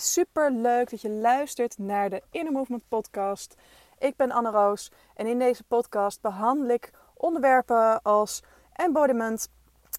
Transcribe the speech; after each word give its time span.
Super 0.00 0.52
leuk 0.52 0.90
dat 0.90 1.00
je 1.00 1.10
luistert 1.10 1.78
naar 1.78 2.10
de 2.10 2.22
Inner 2.30 2.52
Movement 2.52 2.82
podcast. 2.88 3.54
Ik 3.98 4.16
ben 4.16 4.30
Anne 4.30 4.50
Roos 4.50 4.90
en 5.14 5.26
in 5.26 5.38
deze 5.38 5.64
podcast 5.64 6.20
behandel 6.20 6.68
ik 6.68 6.90
onderwerpen 7.14 8.02
als 8.02 8.42
embodiment, 8.72 9.48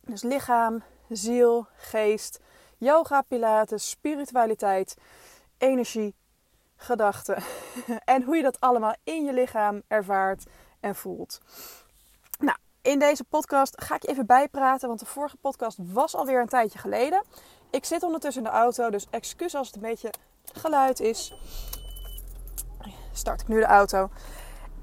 dus 0.04 0.22
lichaam, 0.22 0.84
ziel, 1.10 1.68
geest, 1.76 2.40
yoga, 2.78 3.22
pilates, 3.22 3.90
spiritualiteit, 3.90 4.96
energie, 5.58 6.16
gedachten 6.76 7.44
en 8.06 8.24
hoe 8.24 8.36
je 8.36 8.44
dat 8.44 8.60
allemaal 8.60 8.96
in 9.04 9.26
je 9.26 9.34
lichaam 9.34 9.82
ervaart 9.88 10.46
en 10.80 10.96
voelt. 10.96 11.40
Nou, 12.40 12.58
in 12.82 13.00
deze 13.00 13.24
podcast 13.24 13.84
ga 13.84 13.96
ik 13.96 14.02
je 14.02 14.08
even 14.08 14.26
bijpraten, 14.26 14.88
want 14.88 15.00
de 15.00 15.06
vorige 15.06 15.38
podcast 15.38 15.78
was 15.82 16.16
alweer 16.16 16.42
een 16.42 16.48
tijdje 16.48 16.80
geleden. 16.80 17.24
Ik 17.70 17.86
zit 17.86 18.04
ondertussen 18.04 18.44
in 18.44 18.50
de 18.50 18.56
auto, 18.56 18.90
dus 18.90 19.08
excuus 19.10 19.56
als 19.56 19.68
het 19.68 19.76
een 19.76 19.82
beetje 19.82 20.14
geluid 20.54 21.00
is. 21.00 21.34
Start 23.12 23.42
ik 23.42 23.48
nu 23.48 23.60
de 23.60 23.66
auto. 23.66 24.10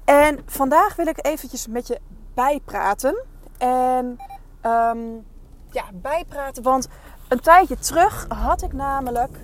En 0.05 0.39
vandaag 0.45 0.95
wil 0.95 1.07
ik 1.07 1.25
eventjes 1.25 1.67
met 1.67 1.87
je 1.87 1.99
bijpraten. 2.33 3.23
En 3.57 4.19
um, 4.65 5.25
ja, 5.71 5.83
bijpraten, 5.93 6.63
want 6.63 6.87
een 7.27 7.39
tijdje 7.39 7.77
terug 7.77 8.25
had 8.27 8.61
ik 8.61 8.73
namelijk 8.73 9.37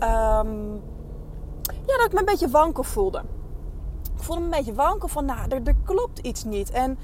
um, 0.00 0.82
ja, 1.86 1.96
dat 1.96 2.06
ik 2.06 2.12
me 2.12 2.18
een 2.18 2.24
beetje 2.24 2.48
wankel 2.48 2.82
voelde. 2.82 3.22
Ik 4.16 4.22
voelde 4.24 4.40
me 4.40 4.46
een 4.46 4.56
beetje 4.56 4.74
wankel 4.74 5.08
van, 5.08 5.24
nou, 5.24 5.48
er, 5.48 5.60
er 5.64 5.76
klopt 5.84 6.18
iets 6.18 6.44
niet. 6.44 6.70
En 6.70 6.98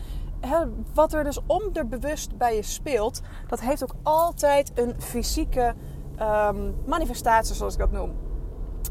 wat 0.95 1.13
er 1.13 1.25
dus 1.25 1.41
onderbewust 1.47 2.37
bij 2.37 2.57
je 2.57 2.63
speelt, 2.63 3.21
dat 3.47 3.61
heeft 3.61 3.83
ook 3.83 3.95
altijd 4.03 4.73
een 4.75 4.95
fysieke 4.99 5.75
um, 6.21 6.75
manifestatie, 6.87 7.55
zoals 7.55 7.73
ik 7.73 7.79
dat 7.79 7.93
noem. 7.93 8.13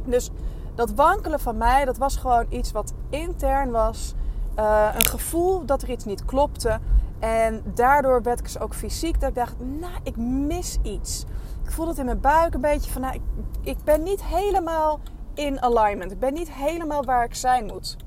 Dus 0.06 0.30
dat 0.76 0.92
wankelen 0.92 1.40
van 1.40 1.58
mij, 1.58 1.86
dat 1.86 1.98
was 1.98 2.16
gewoon 2.16 2.46
iets 2.50 2.72
wat 2.72 2.94
intern 3.10 3.72
was. 3.72 4.14
Uh, 4.60 4.90
een 4.94 5.06
gevoel 5.06 5.66
dat 5.66 5.82
er 5.82 5.90
iets 5.90 6.06
niet 6.06 6.26
klopte. 6.26 6.80
En 7.20 7.64
daardoor 7.74 8.22
werd 8.22 8.40
ik 8.40 8.46
dus 8.46 8.60
ook 8.60 8.76
fysiek 8.76 9.20
dat 9.20 9.30
ik 9.30 9.36
dacht, 9.36 9.56
nou, 9.60 9.94
ik 10.04 10.18
mis 10.18 10.78
iets. 10.82 11.26
Ik 11.64 11.72
voelde 11.72 11.92
het 11.92 12.00
in 12.00 12.06
mijn 12.06 12.20
buik 12.20 12.54
een 12.54 12.62
beetje 12.62 12.92
van, 12.92 13.02
nou, 13.02 13.14
ik, 13.14 13.22
ik 13.62 13.78
ben 13.84 14.04
niet 14.04 14.24
helemaal 14.24 15.00
in 15.34 15.62
alignment. 15.62 16.12
Ik 16.12 16.20
ben 16.20 16.34
niet 16.34 16.52
helemaal 16.52 17.04
waar 17.04 17.24
ik 17.24 17.36
zijn 17.36 17.66
moet. 17.66 17.98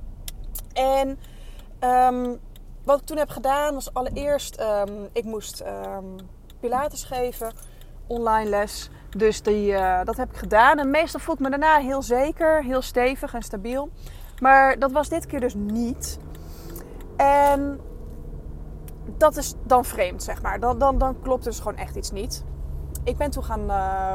En 0.73 1.19
um, 1.81 2.39
wat 2.87 3.01
ik 3.01 3.06
toen 3.06 3.17
heb 3.17 3.31
gedaan 3.31 3.75
was 3.75 3.95
allereerst, 3.95 4.61
um, 4.61 5.09
ik 5.12 5.25
moest 5.25 5.61
um, 5.61 6.17
pilates 6.61 7.05
geven, 7.05 7.53
online 8.06 8.51
les. 8.51 8.91
Dus 9.17 9.43
die, 9.43 9.73
uh, 9.73 10.05
dat 10.05 10.17
heb 10.17 10.31
ik 10.31 10.37
gedaan. 10.37 10.78
En 10.78 10.91
meestal 10.91 11.20
voel 11.20 11.34
ik 11.34 11.41
me 11.41 11.51
daarna 11.51 11.77
heel 11.77 12.03
zeker, 12.03 12.65
heel 12.65 12.83
stevig 12.83 13.34
en 13.34 13.43
stabiel. 13.43 13.89
Maar 14.41 14.78
dat 14.78 14.93
was 14.93 15.09
dit 15.09 15.27
keer 15.27 15.41
dus 15.41 15.55
niet. 15.55 16.19
En 17.17 17.81
dat 19.17 19.37
is 19.37 19.55
dan 19.62 19.84
vreemd, 19.84 20.23
zeg 20.23 20.43
maar. 20.43 20.61
Dan, 20.61 20.78
dan, 20.78 20.98
dan 20.98 21.21
klopt 21.23 21.45
dus 21.45 21.59
gewoon 21.59 21.77
echt 21.77 21.97
iets 21.97 22.11
niet. 22.11 22.45
Ik 23.05 23.17
ben 23.17 23.31
toen 23.31 23.45
gaan... 23.45 23.71
Uh, 23.71 24.15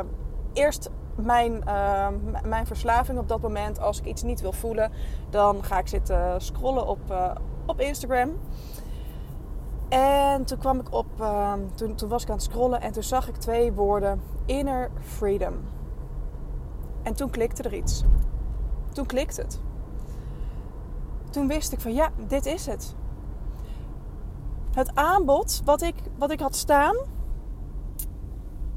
eerst 0.53 0.89
mijn, 1.16 1.63
uh, 1.67 2.08
mijn 2.44 2.66
verslaving 2.66 3.19
op 3.19 3.28
dat 3.28 3.41
moment. 3.41 3.80
Als 3.80 4.00
ik 4.00 4.06
iets 4.06 4.23
niet 4.23 4.41
wil 4.41 4.53
voelen, 4.53 4.91
dan 5.30 5.63
ga 5.63 5.78
ik 5.78 5.88
zitten 5.88 6.41
scrollen 6.41 6.88
op, 6.88 7.00
uh, 7.11 7.31
op 7.66 7.80
Instagram. 7.80 8.30
En 9.90 10.45
toen 10.45 10.58
kwam 10.58 10.80
ik 10.80 10.94
op, 10.94 11.06
uh, 11.20 11.54
toen, 11.76 11.95
toen 11.95 12.09
was 12.09 12.23
ik 12.23 12.30
aan 12.30 12.36
het 12.36 12.44
scrollen 12.44 12.81
en 12.81 12.92
toen 12.92 13.03
zag 13.03 13.28
ik 13.28 13.36
twee 13.36 13.72
woorden: 13.73 14.22
inner 14.45 14.92
freedom. 15.00 15.53
En 17.03 17.14
toen 17.14 17.30
klikte 17.30 17.64
er 17.64 17.73
iets. 17.73 18.03
Toen 18.92 19.06
klikte 19.06 19.42
het. 19.42 19.59
Toen 21.30 21.48
wist 21.48 21.72
ik 21.72 21.80
van 21.80 21.94
ja, 21.94 22.12
dit 22.28 22.45
is 22.45 22.66
het. 22.66 22.95
Het 24.74 24.96
aanbod 24.96 25.62
wat 25.66 25.81
ik, 25.81 25.96
wat 26.18 26.31
ik 26.31 26.40
had 26.40 26.56
staan, 26.56 26.96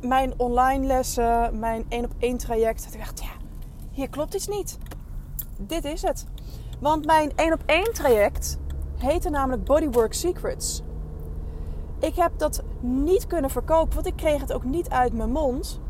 mijn 0.00 0.34
online 0.36 0.86
lessen, 0.86 1.58
mijn 1.58 1.84
één 1.88 2.04
op 2.04 2.12
één 2.18 2.36
traject. 2.36 2.94
Ik 2.94 2.98
dacht, 2.98 3.22
ja, 3.22 3.30
hier 3.90 4.08
klopt 4.08 4.34
iets 4.34 4.48
niet. 4.48 4.78
Dit 5.58 5.84
is 5.84 6.02
het. 6.02 6.26
Want 6.80 7.06
mijn 7.06 7.32
één 7.36 7.52
op 7.52 7.62
één 7.66 7.92
traject 7.92 8.58
heette 9.04 9.30
namelijk 9.30 9.64
Bodywork 9.64 10.14
Secrets. 10.14 10.82
Ik 11.98 12.14
heb 12.14 12.32
dat 12.36 12.62
niet 12.80 13.26
kunnen 13.26 13.50
verkopen, 13.50 13.94
want 13.94 14.06
ik 14.06 14.16
kreeg 14.16 14.40
het 14.40 14.52
ook 14.52 14.64
niet 14.64 14.88
uit 14.88 15.12
mijn 15.12 15.30
mond. 15.30 15.80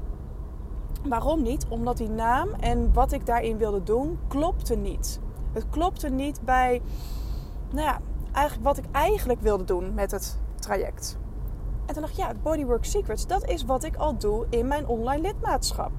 Waarom 1.04 1.42
niet? 1.42 1.66
Omdat 1.68 1.96
die 1.96 2.08
naam 2.08 2.48
en 2.60 2.92
wat 2.92 3.12
ik 3.12 3.26
daarin 3.26 3.56
wilde 3.56 3.82
doen, 3.82 4.18
klopte 4.28 4.76
niet. 4.76 5.20
Het 5.52 5.66
klopte 5.70 6.08
niet 6.08 6.40
bij 6.44 6.82
nou 7.70 7.86
ja, 7.86 8.00
eigenlijk 8.32 8.66
wat 8.66 8.78
ik 8.78 8.84
eigenlijk 8.92 9.40
wilde 9.40 9.64
doen 9.64 9.94
met 9.94 10.10
het 10.10 10.38
traject. 10.54 11.16
En 11.86 11.92
toen 11.92 12.02
dacht 12.02 12.18
ik, 12.18 12.24
ja, 12.24 12.32
Bodywork 12.42 12.84
Secrets, 12.84 13.26
dat 13.26 13.44
is 13.48 13.64
wat 13.64 13.84
ik 13.84 13.96
al 13.96 14.18
doe 14.18 14.46
in 14.48 14.66
mijn 14.66 14.86
online 14.86 15.22
lidmaatschap. 15.22 15.90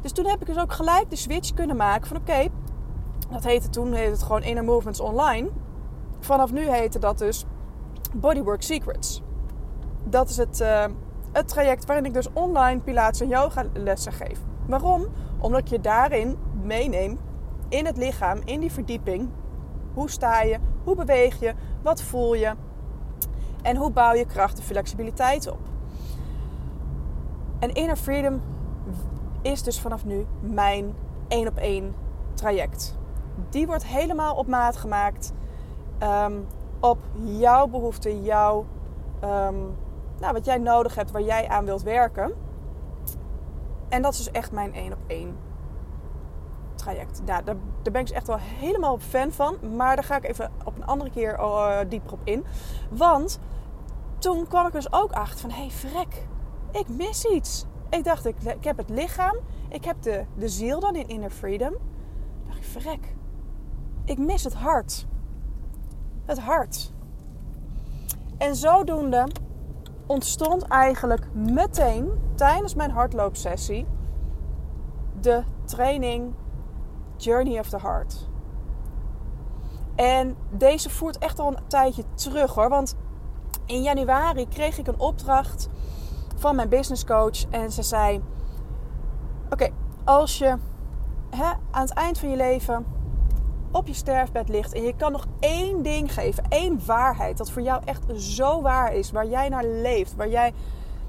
Dus 0.00 0.12
toen 0.12 0.26
heb 0.26 0.40
ik 0.40 0.46
dus 0.46 0.58
ook 0.58 0.72
gelijk 0.72 1.10
de 1.10 1.16
switch 1.16 1.54
kunnen 1.54 1.76
maken 1.76 2.08
van 2.08 2.16
oké, 2.16 2.48
dat 3.30 3.44
heette 3.44 3.68
toen 3.68 3.92
heette 3.92 4.10
het 4.10 4.22
gewoon 4.22 4.42
Inner 4.42 4.64
Movements 4.64 5.00
Online. 5.00 5.48
Vanaf 6.20 6.52
nu 6.52 6.70
heette 6.70 6.98
dat 6.98 7.18
dus 7.18 7.44
Bodywork 8.14 8.62
Secrets. 8.62 9.22
Dat 10.04 10.28
is 10.28 10.36
het, 10.36 10.60
uh, 10.60 10.84
het 11.32 11.48
traject 11.48 11.84
waarin 11.84 12.04
ik 12.04 12.14
dus 12.14 12.32
online 12.32 12.80
pilates 12.80 13.20
en 13.20 13.28
yoga 13.28 13.64
lessen 13.72 14.12
geef. 14.12 14.40
Waarom? 14.66 15.06
Omdat 15.38 15.60
ik 15.60 15.68
je 15.68 15.80
daarin 15.80 16.36
meeneem 16.62 17.18
in 17.68 17.86
het 17.86 17.96
lichaam, 17.96 18.40
in 18.44 18.60
die 18.60 18.72
verdieping. 18.72 19.28
Hoe 19.94 20.10
sta 20.10 20.42
je? 20.42 20.58
Hoe 20.84 20.94
beweeg 20.94 21.40
je? 21.40 21.54
Wat 21.82 22.02
voel 22.02 22.34
je? 22.34 22.54
En 23.62 23.76
hoe 23.76 23.90
bouw 23.90 24.12
je 24.12 24.26
kracht 24.26 24.58
en 24.58 24.64
flexibiliteit 24.64 25.50
op? 25.50 25.58
En 27.58 27.74
Inner 27.74 27.96
Freedom 27.96 28.40
is 29.42 29.62
dus 29.62 29.80
vanaf 29.80 30.04
nu 30.04 30.26
mijn 30.40 30.94
één 31.28 31.48
op 31.48 31.56
één 31.56 31.94
traject. 32.34 32.96
Die 33.50 33.66
wordt 33.66 33.86
helemaal 33.86 34.36
op 34.36 34.46
maat 34.46 34.76
gemaakt 34.76 35.32
um, 36.02 36.46
op 36.80 36.98
jouw 37.14 37.66
behoeften, 37.66 38.22
jouw, 38.22 38.66
um, 39.24 39.76
nou, 40.20 40.32
wat 40.32 40.44
jij 40.44 40.58
nodig 40.58 40.94
hebt, 40.94 41.10
waar 41.10 41.22
jij 41.22 41.48
aan 41.48 41.64
wilt 41.64 41.82
werken. 41.82 42.34
En 43.88 44.02
dat 44.02 44.12
is 44.12 44.18
dus 44.18 44.30
echt 44.30 44.52
mijn 44.52 44.74
één 44.74 44.92
op 44.92 44.98
één 45.06 45.36
traject. 46.74 47.22
Ja, 47.24 47.42
daar, 47.42 47.56
daar, 47.82 47.92
ben 47.92 48.00
ik 48.00 48.06
dus 48.06 48.16
echt 48.16 48.26
wel 48.26 48.38
helemaal 48.38 48.98
fan 48.98 49.32
van. 49.32 49.56
Maar 49.76 49.94
daar 49.96 50.04
ga 50.04 50.16
ik 50.16 50.24
even 50.24 50.52
op 50.64 50.76
een 50.76 50.86
andere 50.86 51.10
keer 51.10 51.38
uh, 51.38 51.78
dieper 51.88 52.12
op 52.12 52.20
in. 52.24 52.44
Want 52.90 53.38
toen 54.18 54.46
kwam 54.48 54.66
ik 54.66 54.72
dus 54.72 54.92
ook 54.92 55.12
achter 55.12 55.38
van... 55.38 55.50
Hé, 55.50 55.68
hey. 55.92 56.06
Ik 56.70 56.88
mis 56.88 57.24
iets. 57.24 57.66
Ik 57.90 58.04
dacht, 58.04 58.26
ik, 58.26 58.36
heb 58.60 58.76
het 58.76 58.88
lichaam. 58.88 59.36
Ik 59.68 59.84
heb 59.84 60.02
de, 60.02 60.24
de 60.34 60.48
ziel 60.48 60.80
dan 60.80 60.94
in 60.94 61.08
Inner 61.08 61.30
Freedom. 61.30 61.74
Dacht 62.46 62.58
ik, 62.58 62.64
vrek. 62.64 63.14
Ik 64.06 64.18
mis 64.18 64.44
het 64.44 64.54
hart. 64.54 65.06
Het 66.24 66.38
hart. 66.38 66.92
En 68.38 68.56
zodoende 68.56 69.26
ontstond 70.06 70.62
eigenlijk 70.62 71.34
meteen 71.34 72.10
tijdens 72.34 72.74
mijn 72.74 72.90
hardloopsessie 72.90 73.86
de 75.20 75.42
training 75.64 76.34
Journey 77.16 77.58
of 77.58 77.68
the 77.68 77.80
Heart. 77.80 78.28
En 79.94 80.36
deze 80.50 80.90
voert 80.90 81.18
echt 81.18 81.38
al 81.38 81.48
een 81.48 81.66
tijdje 81.66 82.04
terug 82.14 82.54
hoor. 82.54 82.68
Want 82.68 82.96
in 83.64 83.82
januari 83.82 84.48
kreeg 84.48 84.78
ik 84.78 84.86
een 84.86 85.00
opdracht 85.00 85.68
van 86.36 86.56
mijn 86.56 86.68
business 86.68 87.04
coach. 87.04 87.44
En 87.50 87.72
ze 87.72 87.82
zei: 87.82 88.22
Oké, 89.50 89.68
als 90.04 90.38
je 90.38 90.56
hè, 91.30 91.52
aan 91.70 91.82
het 91.82 91.92
eind 91.92 92.18
van 92.18 92.30
je 92.30 92.36
leven 92.36 92.95
op 93.76 93.86
je 93.86 93.94
sterfbed 93.94 94.48
ligt 94.48 94.72
en 94.72 94.82
je 94.82 94.96
kan 94.96 95.12
nog 95.12 95.26
één 95.40 95.82
ding 95.82 96.12
geven, 96.12 96.44
één 96.48 96.86
waarheid 96.86 97.36
dat 97.36 97.50
voor 97.50 97.62
jou 97.62 97.82
echt 97.84 98.04
zo 98.16 98.62
waar 98.62 98.94
is, 98.94 99.10
waar 99.10 99.26
jij 99.26 99.48
naar 99.48 99.64
leeft, 99.64 100.14
waar 100.14 100.28
jij, 100.28 100.52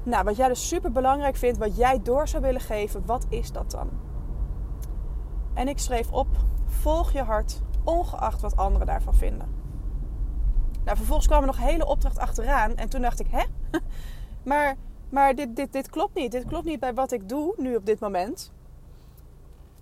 nou, 0.04 0.24
wat 0.24 0.36
jij 0.36 0.48
dus 0.48 0.68
super 0.68 0.92
belangrijk 0.92 1.36
vindt, 1.36 1.58
wat 1.58 1.76
jij 1.76 2.02
door 2.04 2.28
zou 2.28 2.44
willen 2.44 2.62
geven, 2.62 3.06
wat 3.06 3.26
is 3.30 3.52
dat 3.52 3.72
dan? 3.72 3.90
En 5.54 5.68
ik 5.68 5.80
schreef 5.80 6.12
op: 6.12 6.28
volg 6.66 7.12
je 7.12 7.22
hart, 7.22 7.62
ongeacht 7.84 8.42
wat 8.42 8.58
anderen 8.58 8.88
daarvan 8.88 9.14
vinden. 9.16 9.56
Nou, 10.84 10.98
vervolgens 10.98 11.28
kwam 11.28 11.40
er 11.40 11.48
nog 11.48 11.58
een 11.58 11.64
hele 11.64 11.86
opdracht 11.86 12.18
achteraan. 12.18 12.76
En 12.76 12.90
toen 12.90 13.02
dacht 13.02 13.20
ik, 13.20 13.28
hè? 13.30 13.44
maar 14.52 14.76
maar 15.10 15.36
dit, 15.36 15.56
dit, 15.56 15.74
dit 15.74 15.90
klopt 15.90 16.16
niet. 16.16 16.32
Dit 16.32 16.46
klopt 16.46 16.66
niet 16.66 16.80
bij 16.80 16.94
wat 16.94 17.12
ik 17.12 17.30
doe 17.30 17.54
nu 17.58 17.76
op 17.76 17.86
dit 17.86 18.00
moment. 18.00 18.52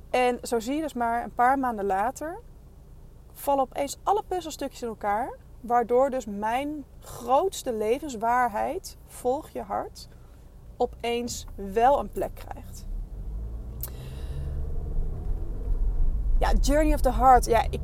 En 0.10 0.40
zo 0.42 0.60
zie 0.60 0.76
je 0.76 0.81
dus 0.81 0.94
maar 0.94 1.24
een 1.24 1.34
paar 1.34 1.60
maanden 1.60 1.86
later 1.86 2.40
vallen 3.36 3.64
opeens 3.64 3.98
alle 4.04 4.24
puzzelstukjes 4.28 4.82
in 4.82 4.88
elkaar. 4.88 5.38
Waardoor 5.62 6.10
dus 6.10 6.26
mijn 6.26 6.86
grootste 7.00 7.74
levenswaarheid, 7.74 8.98
volg 9.08 9.50
je 9.50 9.62
hart, 9.62 10.08
opeens 10.78 11.46
wel 11.56 12.00
een 12.00 12.10
plek 12.10 12.36
krijgt. 12.36 12.86
ja, 16.38 16.54
Journey 16.62 16.94
of 16.94 17.02
the 17.02 17.12
Heart. 17.12 17.46
Ja, 17.46 17.66
ik 17.70 17.80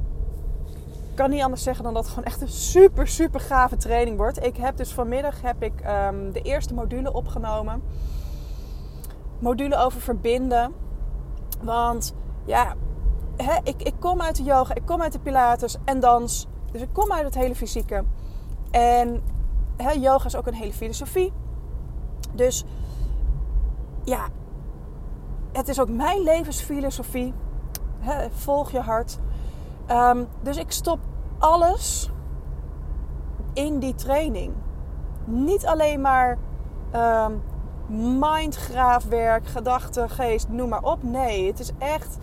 kan 1.14 1.30
niet 1.30 1.42
anders 1.42 1.64
zeggen 1.64 1.84
dan 1.84 1.94
dat 1.94 2.04
het 2.04 2.14
gewoon 2.14 2.28
echt 2.28 2.42
een 2.42 2.48
super, 2.48 3.08
super 3.08 3.40
gave 3.40 3.78
training 3.78 4.18
wordt. 4.18 4.44
Ik 4.44 4.58
heb 4.58 4.78
dus 4.78 4.94
vanmiddag 4.94 5.42
heb 5.42 5.64
ik, 5.64 5.82
ehm, 5.82 6.32
de 6.32 6.42
eerste 6.42 6.74
module 6.74 7.14
opgenomen. 7.14 7.84
Module 9.40 9.78
over 9.78 10.02
verbinden. 10.02 10.74
Want 11.62 12.16
ja, 12.46 12.76
ik, 13.64 13.84
ik 13.84 13.94
kom 14.00 14.22
uit 14.22 14.36
de 14.36 14.44
yoga, 14.44 14.76
ik 14.76 14.86
kom 14.86 15.02
uit 15.02 15.12
de 15.12 15.20
pilates 15.20 15.78
en 15.86 16.00
dans. 16.00 16.48
Dus 16.72 16.82
ik 16.82 16.90
kom 16.94 17.12
uit 17.12 17.24
het 17.24 17.36
hele 17.36 17.56
fysieke. 17.56 18.04
En 18.72 19.24
yoga 20.00 20.26
is 20.26 20.36
ook 20.36 20.48
een 20.48 20.54
hele 20.54 20.74
filosofie. 20.74 21.34
Dus 22.32 22.64
ja, 24.04 24.28
het 25.52 25.68
is 25.68 25.80
ook 25.80 25.90
mijn 25.90 26.24
levensfilosofie. 26.24 27.34
Volg 28.32 28.72
je 28.72 28.80
hart. 28.80 29.20
Ehm, 29.86 30.24
dus 30.42 30.58
ik 30.58 30.72
stop 30.72 31.00
alles 31.38 32.12
in 33.54 33.80
die 33.80 33.96
training. 33.96 34.54
Niet 35.26 35.66
alleen 35.66 36.02
maar 36.02 36.38
um, 36.96 37.42
mindgraafwerk, 38.20 39.48
gedachten, 39.48 40.10
geest, 40.10 40.50
noem 40.50 40.70
maar 40.70 40.84
op. 40.84 41.04
Nee, 41.04 41.48
het 41.48 41.60
is 41.60 41.72
echt 41.78 42.18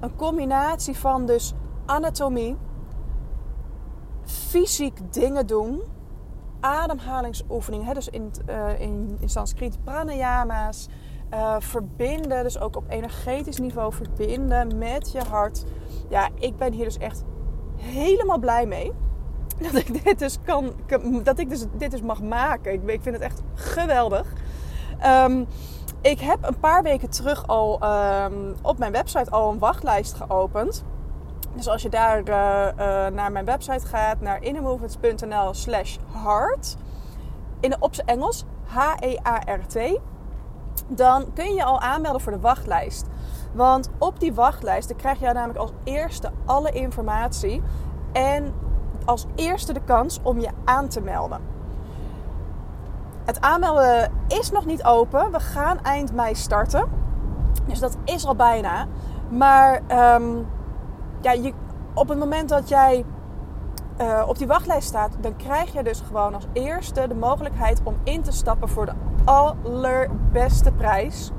een 0.00 0.16
combinatie 0.16 0.96
van 0.96 1.26
dus 1.26 1.54
anatomie, 1.86 2.56
fysiek 4.24 5.12
dingen 5.12 5.46
doen, 5.46 5.82
ademhalingsoefeningen, 6.60 7.94
dus 7.94 8.08
in, 8.08 8.30
uh, 8.48 8.80
in, 8.80 9.16
in 9.20 9.28
Sanskriet 9.28 9.84
pranayama's, 9.84 10.88
uh, 11.32 11.56
verbinden, 11.58 12.42
dus 12.42 12.58
ook 12.58 12.76
op 12.76 12.84
energetisch 12.88 13.58
niveau 13.58 13.92
verbinden 13.92 14.78
met 14.78 15.12
je 15.12 15.20
hart. 15.28 15.64
Ja, 16.08 16.28
ik 16.38 16.56
ben 16.56 16.72
hier 16.72 16.84
dus 16.84 16.98
echt 16.98 17.24
helemaal 17.76 18.38
blij 18.38 18.66
mee. 18.66 18.92
Dat 19.62 19.74
ik 19.74 20.04
dit 20.04 20.18
dus, 20.18 20.38
kan, 20.44 20.72
dat 21.22 21.38
ik 21.38 21.48
dus 21.48 21.64
dit 21.76 21.90
dus 21.90 22.02
mag 22.02 22.22
maken. 22.22 22.72
Ik, 22.72 22.82
ik 22.82 23.02
vind 23.02 23.14
het 23.14 23.24
echt 23.24 23.42
geweldig. 23.54 24.32
Um, 25.06 25.46
ik 26.00 26.20
heb 26.20 26.38
een 26.40 26.58
paar 26.58 26.82
weken 26.82 27.10
terug 27.10 27.46
al 27.46 27.80
um, 27.82 28.54
op 28.62 28.78
mijn 28.78 28.92
website 28.92 29.30
al 29.30 29.50
een 29.50 29.58
wachtlijst 29.58 30.14
geopend. 30.14 30.84
Dus 31.54 31.68
als 31.68 31.82
je 31.82 31.88
daar 31.88 32.18
uh, 32.18 32.34
uh, 32.34 33.12
naar 33.14 33.32
mijn 33.32 33.44
website 33.44 33.86
gaat, 33.86 34.20
naar 34.20 34.42
innermovements.nl 34.42 35.54
slash 35.54 35.96
heart. 36.12 36.76
In 37.60 37.70
de, 37.70 37.76
op 37.78 37.96
Engels, 38.04 38.44
H-E-A-R-T. 38.64 40.00
Dan 40.88 41.32
kun 41.32 41.44
je 41.44 41.54
je 41.54 41.64
al 41.64 41.80
aanmelden 41.80 42.20
voor 42.20 42.32
de 42.32 42.40
wachtlijst. 42.40 43.06
Want 43.52 43.90
op 43.98 44.20
die 44.20 44.34
wachtlijst 44.34 44.96
krijg 44.96 45.18
je 45.18 45.32
namelijk 45.32 45.58
als 45.58 45.72
eerste 45.84 46.30
alle 46.44 46.70
informatie. 46.70 47.62
En 48.12 48.54
als 49.04 49.26
eerste 49.34 49.72
de 49.72 49.82
kans 49.84 50.20
om 50.22 50.40
je 50.40 50.50
aan 50.64 50.88
te 50.88 51.00
melden. 51.00 51.55
Het 53.26 53.40
aanmelden 53.40 54.12
is 54.28 54.50
nog 54.50 54.66
niet 54.66 54.84
open. 54.84 55.32
We 55.32 55.40
gaan 55.40 55.82
eind 55.82 56.12
mei 56.12 56.34
starten. 56.34 56.88
Dus 57.66 57.78
dat 57.78 57.96
is 58.04 58.26
al 58.26 58.36
bijna. 58.36 58.86
Maar 59.28 59.80
um, 60.14 60.46
ja, 61.20 61.32
je, 61.32 61.52
op 61.94 62.08
het 62.08 62.18
moment 62.18 62.48
dat 62.48 62.68
jij 62.68 63.04
uh, 64.00 64.24
op 64.26 64.38
die 64.38 64.46
wachtlijst 64.46 64.88
staat, 64.88 65.16
dan 65.20 65.36
krijg 65.36 65.72
je 65.72 65.82
dus 65.82 66.00
gewoon 66.06 66.34
als 66.34 66.46
eerste 66.52 67.08
de 67.08 67.14
mogelijkheid 67.14 67.80
om 67.82 67.96
in 68.02 68.22
te 68.22 68.32
stappen 68.32 68.68
voor 68.68 68.86
de 68.86 68.92
allerbeste 69.24 70.72
prijs. 70.72 71.30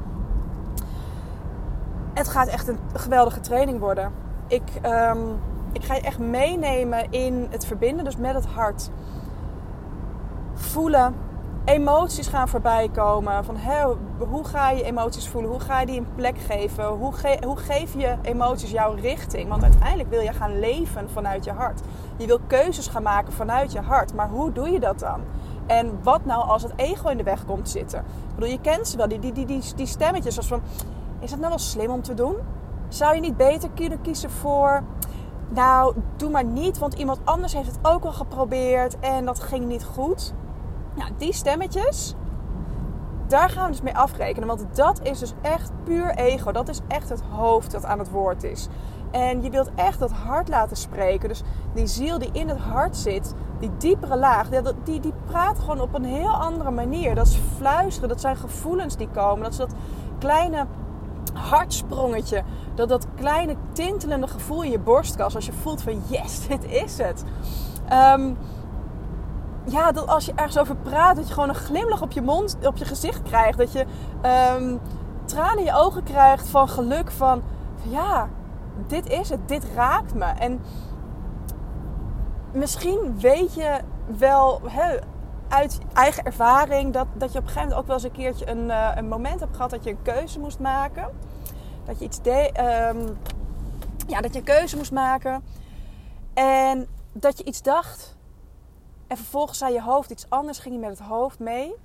Het 2.14 2.28
gaat 2.28 2.48
echt 2.48 2.68
een 2.68 2.80
geweldige 2.94 3.40
training 3.40 3.80
worden. 3.80 4.12
Ik, 4.48 4.64
um, 4.86 5.40
ik 5.72 5.84
ga 5.84 5.94
je 5.94 6.02
echt 6.02 6.20
meenemen 6.20 7.12
in 7.12 7.48
het 7.50 7.66
verbinden, 7.66 8.06
dus 8.06 8.18
met 8.18 8.34
het 8.34 8.46
hart. 8.46 8.90
Voelen, 10.54 11.16
emoties 11.68 12.28
gaan 12.28 12.48
voorbij 12.48 12.90
komen. 12.94 13.46
Van 13.46 13.58
hoe 14.18 14.46
ga 14.46 14.70
je 14.70 14.84
emoties 14.84 15.28
voelen? 15.28 15.52
Hoe 15.52 15.60
ga 15.60 15.80
je 15.80 15.86
die 15.86 16.00
een 16.00 16.16
plek 16.16 16.38
geven? 16.38 16.86
Hoe, 16.86 17.14
hoe 17.46 17.58
geef 17.58 17.94
je 17.98 18.16
emoties 18.22 18.72
jouw 18.72 18.94
richting? 18.94 19.50
Want 19.50 19.64
uiteindelijk 19.64 20.10
wil 20.10 20.22
je 20.22 20.34
gaan 20.34 20.60
leven 20.60 21.10
vanuit 21.10 21.44
je 21.44 21.52
hart. 21.52 21.82
Je 22.18 22.28
wil 22.28 22.40
keuzes 22.48 22.88
gaan 22.88 23.04
maken 23.04 23.34
vanuit 23.34 23.72
je 23.72 23.80
hart. 23.80 24.14
Maar 24.14 24.30
hoe 24.30 24.52
doe 24.52 24.70
je 24.70 24.80
dat 24.80 25.00
dan? 25.00 25.22
En 25.66 26.00
wat 26.04 26.26
nou 26.26 26.48
als 26.48 26.64
het 26.64 26.74
ego 26.76 27.10
in 27.10 27.18
de 27.18 27.24
weg 27.24 27.46
komt 27.46 27.70
zitten? 27.70 28.00
Ik 28.00 28.36
bedoel, 28.36 28.50
je 28.50 28.62
kent 28.62 28.88
ze 28.88 28.98
wel, 28.98 29.08
die, 29.08 29.20
die, 29.20 29.34
die, 29.34 29.46
die, 29.46 29.62
die 29.76 29.86
stemmetjes 29.86 30.48
van... 30.48 30.62
Is 31.20 31.30
dat 31.30 31.40
nou 31.40 31.50
wel 31.50 31.60
slim 31.60 31.90
om 31.90 32.02
te 32.02 32.14
doen? 32.14 32.36
Zou 32.88 33.16
je 33.16 33.22
niet 33.22 33.38
beter 33.38 33.70
kunnen 33.76 34.02
kiezen 34.02 34.32
voor... 34.32 34.84
Nou, 35.50 35.96
doe 36.16 36.30
maar 36.30 36.44
niet, 36.44 36.78
want 36.78 36.94
iemand 36.94 37.20
anders 37.24 37.54
heeft 37.54 37.68
het 37.68 37.80
ook 37.82 38.04
al 38.04 38.12
geprobeerd 38.12 39.00
en 39.00 39.26
dat 39.26 39.40
ging 39.40 39.66
niet 39.66 39.84
goed. 39.84 40.34
Nou, 40.98 41.12
die 41.18 41.34
stemmetjes, 41.34 42.16
daar 43.28 43.50
gaan 43.50 43.66
we 43.66 43.72
dus 43.72 43.82
mee 43.82 43.98
afrekenen. 43.98 44.48
Want 44.48 44.66
dat 44.76 45.00
is 45.04 45.20
dus 45.20 45.34
echt 45.42 45.72
puur 45.84 46.16
ego. 46.16 46.52
Dat 46.52 46.70
is 46.70 46.80
echt 46.88 47.10
het 47.10 47.22
hoofd 47.30 47.72
dat 47.72 47.86
aan 47.86 48.00
het 48.00 48.10
woord 48.10 48.44
is. 48.44 48.68
En 49.12 49.42
je 49.42 49.50
wilt 49.50 49.70
echt 49.76 50.00
dat 50.00 50.12
hart 50.12 50.48
laten 50.48 50.78
spreken. 50.78 51.30
Dus 51.30 51.44
die 51.74 51.88
ziel 51.88 52.20
die 52.20 52.30
in 52.32 52.50
het 52.50 52.60
hart 52.60 52.98
zit, 52.98 53.34
die 53.60 53.72
diepere 53.78 54.18
laag, 54.18 54.50
die, 54.84 55.00
die, 55.00 55.14
praat 55.26 55.60
gewoon 55.60 55.82
op 55.82 55.94
een 55.94 56.06
heel 56.06 56.36
andere 56.36 56.72
manier. 56.72 57.16
Dat 57.16 57.28
is 57.28 57.40
fluisteren, 57.56 58.10
dat 58.10 58.22
zijn 58.22 58.38
gevoelens 58.38 58.98
die 58.98 59.10
komen. 59.10 59.44
Dat 59.44 59.52
is 59.52 59.58
dat 59.58 59.74
kleine 60.20 60.66
hartsprongetje. 61.34 62.44
Dat, 62.76 62.90
dat 62.90 63.08
kleine 63.16 63.56
tintelende 63.72 64.28
gevoel 64.28 64.64
in 64.64 64.72
je 64.72 64.80
borstkas. 64.80 65.36
Als 65.36 65.46
je 65.46 65.54
voelt 65.54 65.82
van 65.82 66.02
yes, 66.08 66.48
dit 66.48 66.64
is 66.64 66.98
het. 66.98 67.24
Um, 67.94 68.38
ja, 69.70 69.92
dat 69.92 70.08
als 70.08 70.26
je 70.26 70.32
ergens 70.36 70.58
over 70.58 70.76
praat, 70.76 71.16
dat 71.16 71.28
je 71.28 71.34
gewoon 71.34 71.50
een 71.50 71.56
glimlach 71.56 72.02
op 72.02 72.12
je 72.12 72.22
mond, 72.22 72.58
op 72.64 72.78
je 72.78 72.86
gezicht 72.86 73.22
krijgt. 73.22 73.58
Dat 73.58 73.72
je 73.72 73.86
um, 74.60 74.80
tranen 75.26 75.58
in 75.58 75.64
je 75.64 75.74
ogen 75.74 76.04
krijgt 76.04 76.48
van 76.48 76.70
geluk. 76.70 77.12
Van, 77.12 77.42
ja, 77.82 78.30
dit 78.88 79.10
is 79.10 79.30
het, 79.30 79.48
dit 79.48 79.66
raakt 79.76 80.14
me. 80.14 80.26
En 80.26 80.62
misschien 82.52 83.20
weet 83.20 83.54
je 83.54 83.80
wel 84.18 84.62
hè, 84.66 84.98
uit 85.48 85.80
eigen 85.94 86.24
ervaring 86.24 86.94
dat, 86.94 87.08
dat 87.14 87.32
je 87.32 87.40
op 87.40 87.44
een 87.44 87.50
gegeven 87.50 87.70
moment 87.70 87.80
ook 87.80 87.88
wel 87.88 87.96
eens 87.96 88.06
een 88.06 88.12
keertje 88.12 88.50
een, 88.50 88.66
uh, 88.68 88.92
een 88.96 89.08
moment 89.08 89.40
hebt 89.40 89.56
gehad 89.56 89.72
dat 89.72 89.84
je 89.84 89.90
een 89.90 90.02
keuze 90.02 90.40
moest 90.40 90.60
maken. 90.60 91.10
Dat 91.86 92.00
je 92.00 92.06
iets 92.06 92.22
deed. 92.22 92.60
Um, 92.60 93.18
ja, 94.08 94.22
dat 94.22 94.34
je 94.34 94.40
een 94.40 94.46
keuze 94.46 94.78
moest 94.78 94.92
maken. 94.92 95.44
En 96.34 96.88
dat 97.14 97.38
je 97.38 97.44
iets 97.44 97.62
dacht 97.62 98.17
en 99.08 99.18
vervolgens 99.18 99.58
zei 99.58 99.74
je 99.74 99.82
hoofd 99.82 100.12
iets 100.12 100.30
anders, 100.30 100.60
ging 100.60 100.76
je 100.76 100.82
met 100.82 100.90
het 100.90 101.08
hoofd 101.08 101.40
mee. 101.40 101.76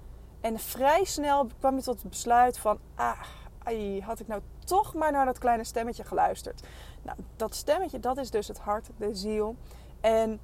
En 0.40 0.58
vrij 0.58 1.04
snel 1.04 1.46
kwam 1.58 1.76
je 1.76 1.82
tot 1.82 2.00
het 2.00 2.10
besluit 2.10 2.58
van... 2.58 2.78
Ah, 2.94 3.20
ai, 3.62 4.02
had 4.02 4.20
ik 4.20 4.28
nou 4.28 4.42
toch 4.64 4.94
maar 4.94 5.12
naar 5.12 5.24
dat 5.24 5.38
kleine 5.38 5.64
stemmetje 5.64 6.04
geluisterd. 6.04 6.62
Nou, 7.02 7.18
dat 7.36 7.54
stemmetje, 7.54 8.00
dat 8.00 8.16
is 8.16 8.30
dus 8.30 8.48
het 8.48 8.58
hart, 8.58 8.88
de 8.96 9.14
ziel. 9.14 9.56
En 10.00 10.40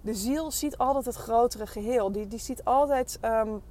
de 0.00 0.14
ziel 0.14 0.50
ziet 0.50 0.78
altijd 0.78 1.04
het 1.04 1.14
grotere 1.14 1.66
geheel. 1.66 2.12
Die, 2.12 2.26
die 2.26 2.38
ziet 2.38 2.64
altijd 2.64 3.18
um, 3.22 3.62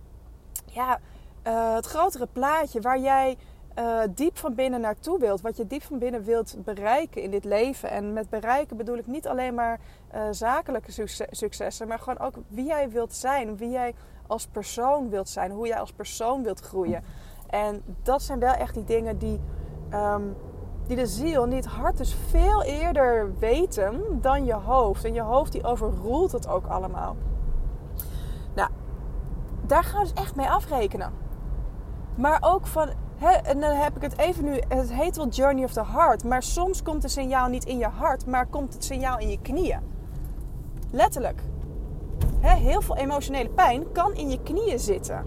ja, 0.65 0.99
uh, 1.43 1.73
het 1.73 1.85
grotere 1.85 2.27
plaatje 2.27 2.81
waar 2.81 2.99
jij 2.99 3.37
uh, 3.79 3.99
diep 4.09 4.37
van 4.37 4.53
binnen 4.53 4.81
naartoe 4.81 5.19
wilt. 5.19 5.41
Wat 5.41 5.57
je 5.57 5.67
diep 5.67 5.83
van 5.83 5.99
binnen 5.99 6.23
wilt 6.23 6.55
bereiken 6.63 7.21
in 7.21 7.31
dit 7.31 7.43
leven. 7.43 7.89
En 7.89 8.13
met 8.13 8.29
bereiken 8.29 8.77
bedoel 8.77 8.97
ik 8.97 9.07
niet 9.07 9.27
alleen 9.27 9.53
maar 9.53 9.79
uh, 10.15 10.21
zakelijke 10.31 11.07
successen, 11.29 11.87
maar 11.87 11.99
gewoon 11.99 12.19
ook 12.19 12.35
wie 12.47 12.65
jij 12.65 12.89
wilt 12.89 13.13
zijn. 13.13 13.57
Wie 13.57 13.69
jij 13.69 13.93
als 14.27 14.47
persoon 14.47 15.09
wilt 15.09 15.29
zijn. 15.29 15.51
Hoe 15.51 15.67
jij 15.67 15.79
als 15.79 15.91
persoon 15.91 16.43
wilt 16.43 16.59
groeien. 16.59 17.03
En 17.49 17.83
dat 18.03 18.21
zijn 18.21 18.39
wel 18.39 18.53
echt 18.53 18.73
die 18.73 18.83
dingen 18.83 19.17
die, 19.17 19.39
um, 19.93 20.35
die 20.87 20.95
de 20.95 21.05
ziel 21.05 21.43
en 21.43 21.51
het 21.51 21.65
hart 21.65 21.97
dus 21.97 22.15
veel 22.29 22.63
eerder 22.63 23.37
weten 23.39 24.21
dan 24.21 24.45
je 24.45 24.53
hoofd. 24.53 25.05
En 25.05 25.13
je 25.13 25.21
hoofd 25.21 25.51
die 25.51 25.63
overroelt 25.63 26.31
het 26.31 26.47
ook 26.47 26.65
allemaal. 26.65 27.15
Nou, 28.55 28.69
daar 29.65 29.83
gaan 29.83 30.03
we 30.03 30.13
dus 30.13 30.23
echt 30.23 30.35
mee 30.35 30.49
afrekenen. 30.49 31.13
Maar 32.15 32.37
ook 32.41 32.67
van 32.67 32.89
en 33.19 33.59
dan 33.59 33.71
heb 33.75 33.95
ik 33.95 34.01
het 34.01 34.17
even 34.17 34.43
nu. 34.43 34.59
Het 34.67 34.93
heet 34.93 35.15
wel 35.15 35.27
Journey 35.27 35.63
of 35.63 35.73
the 35.73 35.85
Heart. 35.85 36.23
Maar 36.23 36.43
soms 36.43 36.83
komt 36.83 37.03
het 37.03 37.11
signaal 37.11 37.47
niet 37.47 37.65
in 37.65 37.77
je 37.77 37.87
hart, 37.87 38.25
maar 38.25 38.45
komt 38.45 38.73
het 38.73 38.83
signaal 38.83 39.19
in 39.19 39.29
je 39.29 39.41
knieën. 39.41 39.79
Letterlijk. 40.91 41.41
heel 42.41 42.81
veel 42.81 42.95
emotionele 42.97 43.49
pijn 43.49 43.91
kan 43.91 44.13
in 44.13 44.29
je 44.29 44.43
knieën 44.43 44.79
zitten. 44.79 45.23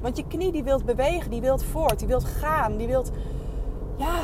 Want 0.00 0.16
je 0.16 0.26
knie 0.26 0.52
die 0.52 0.62
wilt 0.62 0.84
bewegen, 0.84 1.30
die 1.30 1.40
wilt 1.40 1.64
voort, 1.64 1.98
die 1.98 2.08
wilt 2.08 2.24
gaan, 2.24 2.76
die 2.76 2.86
wilt. 2.86 3.10
Ja, 3.96 4.20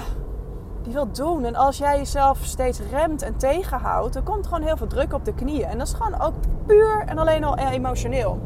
die 0.83 0.93
wilt 0.93 1.17
doen. 1.17 1.45
En 1.45 1.55
als 1.55 1.79
jij 1.79 1.97
jezelf 1.97 2.39
steeds 2.45 2.81
remt 2.91 3.23
en 3.23 3.37
tegenhoudt, 3.37 4.15
dan 4.15 4.23
komt 4.23 4.47
gewoon 4.47 4.63
heel 4.63 4.77
veel 4.77 4.87
druk 4.87 5.13
op 5.13 5.25
de 5.25 5.35
knieën. 5.35 5.65
En 5.65 5.79
dat 5.79 5.87
is 5.87 5.93
gewoon 5.93 6.21
ook 6.21 6.35
puur 6.67 7.03
en 7.07 7.19
alleen 7.19 7.45
al 7.45 7.57
emotioneel. 7.57 8.41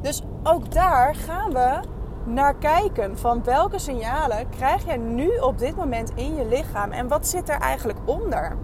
Dus 0.00 0.22
ook 0.42 0.72
daar 0.72 1.14
gaan 1.14 1.52
we 1.52 1.80
naar 2.24 2.54
kijken 2.54 3.18
van 3.18 3.44
welke 3.44 3.78
signalen 3.78 4.48
krijg 4.48 4.84
jij 4.84 4.96
nu 4.96 5.28
op 5.36 5.58
dit 5.58 5.76
moment 5.76 6.12
in 6.14 6.34
je 6.34 6.46
lichaam 6.46 6.90
en 6.90 7.08
wat 7.08 7.26
zit 7.26 7.48
er 7.48 7.58
eigenlijk 7.58 7.98
onder? 8.04 8.56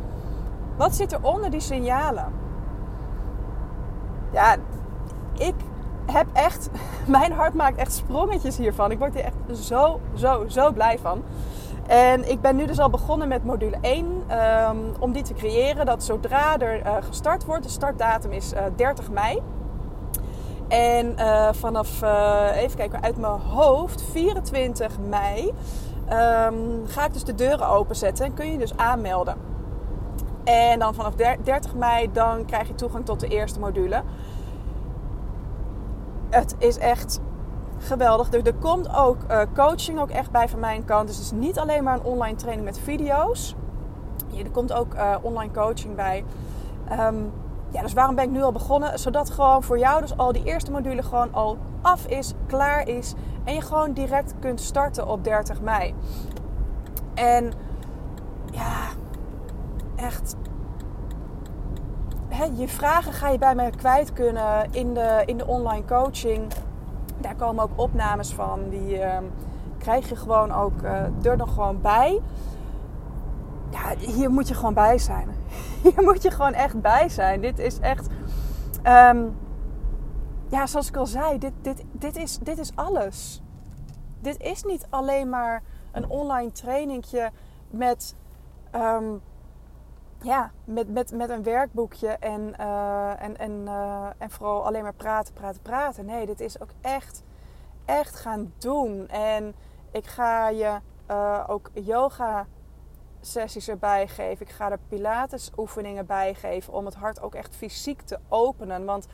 Wat 0.77 0.95
zit 0.95 1.13
er 1.13 1.19
onder 1.23 1.51
die 1.51 1.61
signalen? 1.61 2.33
Ja, 4.31 4.57
ik 5.39 5.55
heb 6.07 6.27
echt, 6.33 6.71
mijn 7.07 7.33
hart 7.33 7.55
maakt 7.55 7.77
echt 7.77 7.93
sprongetjes 7.93 8.57
hiervan. 8.57 8.91
Ik 8.91 8.99
word 8.99 9.15
hier 9.15 9.25
echt 9.25 9.59
zo, 9.59 10.01
zo, 10.15 10.45
zo 10.49 10.73
blij 10.73 10.99
van. 10.99 11.23
En 11.87 12.31
ik 12.31 12.41
ben 12.41 12.57
nu 12.57 12.67
dus 12.67 12.79
al 12.79 12.91
begonnen 12.91 13.29
met 13.29 13.45
module 13.45 13.77
1 13.81 14.23
ehm, 14.27 14.77
om 14.99 15.13
die 15.13 15.23
te 15.23 15.35
creëren. 15.35 15.87
Dat 15.87 16.05
zodra 16.05 16.59
er 16.59 16.87
uh, 16.87 16.97
gestart 17.01 17.45
wordt, 17.45 17.63
de 17.63 17.69
startdatum 17.69 18.33
is 18.33 18.53
uh, 18.53 18.61
30 18.77 19.11
mei. 19.11 19.43
En 20.71 21.15
uh, 21.19 21.49
vanaf, 21.53 22.03
even 22.55 22.77
kijken, 22.77 23.03
uit 23.03 23.17
mijn 23.17 23.41
hoofd, 23.41 24.03
24 24.03 24.99
mei, 25.09 25.53
um, 26.13 26.87
ga 26.87 27.07
ik 27.07 27.13
dus 27.13 27.25
de 27.25 27.35
deuren 27.35 27.69
openzetten 27.69 28.25
en 28.25 28.35
kun 28.35 28.53
je 28.53 28.59
dus 28.59 28.77
aanmelden. 28.77 29.37
En 30.45 30.79
dan 30.79 30.95
vanaf 30.95 31.15
30 31.15 31.75
mei 31.75 32.13
dan 32.13 32.45
krijg 32.45 32.69
je 32.69 32.75
toegang 32.75 33.05
tot 33.05 33.21
de 33.21 33.29
eerste 33.29 33.61
module. 33.61 34.03
Het 36.31 36.55
is 36.59 36.79
echt 36.79 37.21
geweldig. 37.79 38.33
Er, 38.33 38.47
er 38.47 38.55
komt 38.55 38.95
ook 38.95 39.19
uh, 39.31 39.41
coaching 39.55 40.01
ook 40.01 40.11
echt 40.11 40.31
bij 40.31 40.49
van 40.49 40.61
mijn 40.61 40.85
kant. 40.85 41.07
Dus 41.07 41.17
het 41.17 41.25
is 41.25 41.33
niet 41.33 41.59
alleen 41.59 41.85
maar 41.85 41.95
een 41.95 42.05
online 42.05 42.37
training 42.37 42.67
met 42.67 42.79
video's. 42.79 43.55
Er 44.37 44.51
komt 44.51 44.73
ook 44.73 44.95
online 45.23 45.53
coaching 45.53 45.95
bij. 45.95 46.25
Um, 46.93 47.33
ja, 47.71 47.83
dus 47.83 47.93
waarom 47.93 48.15
ben 48.15 48.25
ik 48.25 48.31
nu 48.31 48.43
al 48.43 48.53
begonnen? 48.53 48.99
Zodat 48.99 49.31
gewoon 49.31 49.63
voor 49.63 49.79
jou 49.79 50.01
dus 50.01 50.17
al 50.17 50.33
die 50.33 50.45
eerste 50.45 50.71
module 50.71 51.03
gewoon 51.03 51.33
al 51.33 51.59
af 51.83 52.07
is, 52.07 52.33
klaar 52.47 52.89
is. 52.89 53.15
En 53.45 53.55
je 53.55 53.61
gewoon 53.61 53.93
direct 53.93 54.35
kunt 54.39 54.61
starten 54.61 55.09
op 55.09 55.25
30 55.25 55.61
mei. 55.61 55.95
En 57.15 57.53
ja, 58.53 58.77
echt. 59.97 60.37
Je 62.55 62.69
vragen 62.69 63.13
ga 63.13 63.29
je 63.29 63.39
bij 63.39 63.55
mij 63.55 63.71
kwijt 63.71 64.13
kunnen 64.13 64.73
in 64.73 64.95
de, 64.95 65.23
in 65.27 65.37
de 65.37 65.47
online 65.47 65.85
coaching. 65.85 66.53
Daar 67.21 67.35
komen 67.35 67.65
ook 67.65 67.71
opnames 67.77 68.33
van. 68.33 68.69
Die 68.69 68.99
uh, 68.99 69.17
krijg 69.79 70.09
je 70.09 70.17
gewoon 70.17 70.53
ook 70.53 70.83
uh, 70.83 71.25
er 71.31 71.37
nog 71.37 71.55
gewoon 71.55 71.81
bij. 71.81 72.21
Ja, 73.71 73.97
hier 73.97 74.31
moet 74.31 74.49
je 74.49 74.55
gewoon 74.55 74.75
bij 74.75 74.99
zijn. 74.99 75.29
Hier 75.83 76.03
moet 76.03 76.23
je 76.23 76.31
gewoon 76.31 76.53
echt 76.53 76.81
bij 76.81 77.09
zijn. 77.09 77.41
Dit 77.41 77.59
is 77.59 77.79
echt. 77.79 78.09
Um, 78.87 79.37
ja, 80.49 80.67
zoals 80.67 80.89
ik 80.89 80.97
al 80.97 81.07
zei, 81.07 81.39
dit, 81.39 81.53
dit, 81.63 81.85
dit, 81.93 82.17
is, 82.17 82.39
dit 82.39 82.59
is 82.59 82.73
alles. 82.75 83.43
Dit 84.21 84.41
is 84.41 84.63
niet 84.63 84.87
alleen 84.91 85.29
maar 85.29 85.63
een 85.93 86.09
online 86.09 86.53
trainingje 86.53 87.31
met 87.71 88.15
um, 88.75 89.23
ja, 90.23 90.51
met, 90.65 90.89
met, 90.89 91.13
met 91.13 91.31
een 91.31 91.43
werkboekje 91.43 92.09
en, 92.09 92.55
uh, 92.61 93.23
en, 93.23 93.39
en, 93.39 93.63
uh, 93.65 94.07
en 94.19 94.31
vooral 94.31 94.67
alleen 94.67 94.83
maar 94.83 94.95
praten, 94.95 95.35
praten, 95.35 95.63
praten. 95.63 96.05
Nee, 96.05 96.27
dit 96.27 96.41
is 96.41 96.61
ook 96.61 96.71
echt, 96.81 97.23
echt 97.85 98.17
gaan 98.17 98.53
doen. 98.59 99.09
En 99.09 99.55
ik 99.91 100.07
ga 100.07 100.49
je 100.49 100.79
uh, 101.11 101.45
ook 101.47 101.71
yoga 101.73 102.47
sessies 103.21 103.69
erbij 103.69 104.09
geven. 104.09 104.47
Ik 104.47 104.53
ga 104.53 104.71
er 104.71 104.79
pilates 104.89 105.51
oefeningen 105.57 106.07
bij 106.07 106.35
geven 106.35 106.73
om 106.73 106.85
het 106.85 106.95
hart 106.95 107.21
ook 107.21 107.35
echt 107.35 107.57
fysiek 107.57 108.01
te 108.01 108.19
openen. 108.29 108.85
Want 108.85 109.07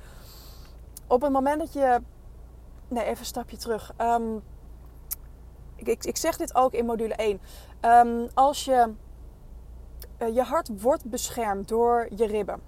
op 1.07 1.23
het 1.23 1.33
moment 1.33 1.59
dat 1.59 1.73
je... 1.73 2.01
Nee, 2.89 3.05
even 3.05 3.19
een 3.19 3.25
stapje 3.25 3.57
terug. 3.57 3.93
Um, 4.01 4.43
ik, 5.77 6.05
ik, 6.05 6.17
zeg 6.17 6.37
dit 6.37 6.55
ook 6.55 6.73
in 6.73 6.87
module 6.87 7.15
1. 7.15 7.41
Um, 7.81 8.29
als 8.35 8.65
je 8.65 8.95
uh, 10.19 10.35
je 10.35 10.43
hart 10.43 10.83
wordt 10.83 11.05
beschermd 11.05 11.69
door 11.69 12.09
je 12.15 12.27
ribben. 12.27 12.61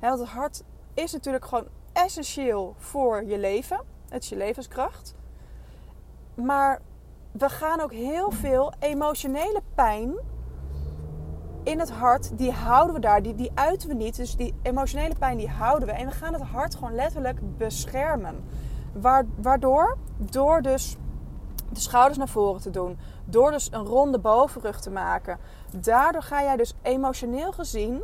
want 0.00 0.18
het 0.18 0.28
hart 0.28 0.62
is 0.94 1.12
natuurlijk 1.12 1.44
gewoon 1.44 1.66
essentieel 1.92 2.74
voor 2.78 3.24
je 3.24 3.38
leven. 3.38 3.80
Het 4.08 4.22
is 4.22 4.28
je 4.28 4.36
levenskracht. 4.36 5.14
Maar 6.34 6.80
we 7.32 7.48
gaan 7.48 7.80
ook 7.80 7.92
heel 7.92 8.30
veel 8.30 8.72
emotionele 8.78 9.62
pijn 9.74 10.14
in 11.68 11.78
het 11.78 11.90
hart, 11.90 12.38
die 12.38 12.52
houden 12.52 12.94
we 12.94 13.00
daar, 13.00 13.22
die, 13.22 13.34
die 13.34 13.50
uiten 13.54 13.88
we 13.88 13.94
niet. 13.94 14.16
Dus 14.16 14.36
die 14.36 14.54
emotionele 14.62 15.14
pijn, 15.18 15.36
die 15.36 15.48
houden 15.48 15.88
we. 15.88 15.94
En 15.94 16.06
we 16.06 16.12
gaan 16.12 16.32
het 16.32 16.42
hart 16.42 16.74
gewoon 16.74 16.94
letterlijk 16.94 17.38
beschermen. 17.56 18.44
Waardoor? 19.36 19.96
Door 20.16 20.62
dus 20.62 20.96
de 21.72 21.80
schouders 21.80 22.18
naar 22.18 22.28
voren 22.28 22.60
te 22.60 22.70
doen. 22.70 22.98
Door 23.24 23.50
dus 23.50 23.68
een 23.72 23.84
ronde 23.84 24.18
bovenrug 24.18 24.80
te 24.80 24.90
maken. 24.90 25.38
Daardoor 25.80 26.22
ga 26.22 26.42
jij 26.42 26.56
dus 26.56 26.74
emotioneel 26.82 27.52
gezien 27.52 28.02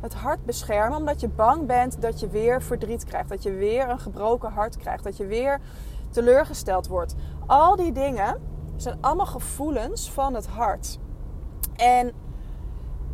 het 0.00 0.14
hart 0.14 0.44
beschermen. 0.44 0.98
Omdat 0.98 1.20
je 1.20 1.28
bang 1.28 1.66
bent 1.66 2.02
dat 2.02 2.20
je 2.20 2.28
weer 2.28 2.62
verdriet 2.62 3.04
krijgt. 3.04 3.28
Dat 3.28 3.42
je 3.42 3.52
weer 3.52 3.88
een 3.88 4.00
gebroken 4.00 4.52
hart 4.52 4.76
krijgt. 4.76 5.04
Dat 5.04 5.16
je 5.16 5.26
weer 5.26 5.60
teleurgesteld 6.10 6.86
wordt. 6.86 7.14
Al 7.46 7.76
die 7.76 7.92
dingen 7.92 8.40
zijn 8.76 8.98
allemaal 9.00 9.26
gevoelens 9.26 10.10
van 10.10 10.34
het 10.34 10.46
hart. 10.46 10.98
En 11.76 12.12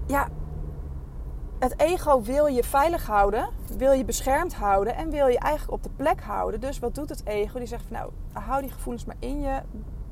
ja, 0.06 0.28
het 1.59 1.80
ego 1.80 2.23
wil 2.23 2.47
je 2.47 2.64
veilig 2.64 3.06
houden, 3.06 3.49
wil 3.76 3.92
je 3.92 4.04
beschermd 4.04 4.54
houden 4.54 4.97
en 4.97 5.11
wil 5.11 5.26
je 5.26 5.38
eigenlijk 5.38 5.73
op 5.73 5.82
de 5.82 5.90
plek 5.97 6.21
houden. 6.21 6.61
Dus 6.61 6.78
wat 6.78 6.94
doet 6.94 7.09
het 7.09 7.26
ego? 7.26 7.59
Die 7.59 7.68
zegt 7.68 7.85
van 7.88 7.97
nou, 7.97 8.11
hou 8.32 8.61
die 8.61 8.71
gevoelens 8.71 9.04
maar 9.04 9.16
in 9.18 9.40
je, 9.40 9.61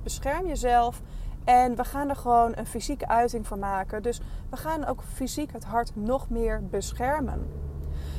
bescherm 0.03 0.47
jezelf 0.47 1.03
en 1.45 1.77
we 1.77 1.85
gaan 1.85 2.09
er 2.09 2.17
gewoon 2.17 2.53
een 2.57 2.67
fysieke 2.67 3.09
uiting 3.09 3.47
van 3.47 3.59
maken. 3.59 4.03
Dus 4.03 4.21
we 4.51 4.57
gaan 4.57 4.87
ook 4.87 5.03
fysiek 5.15 5.53
het 5.53 5.65
hart 5.65 5.97
nog 5.97 6.29
meer 6.29 6.63
beschermen. 6.71 7.49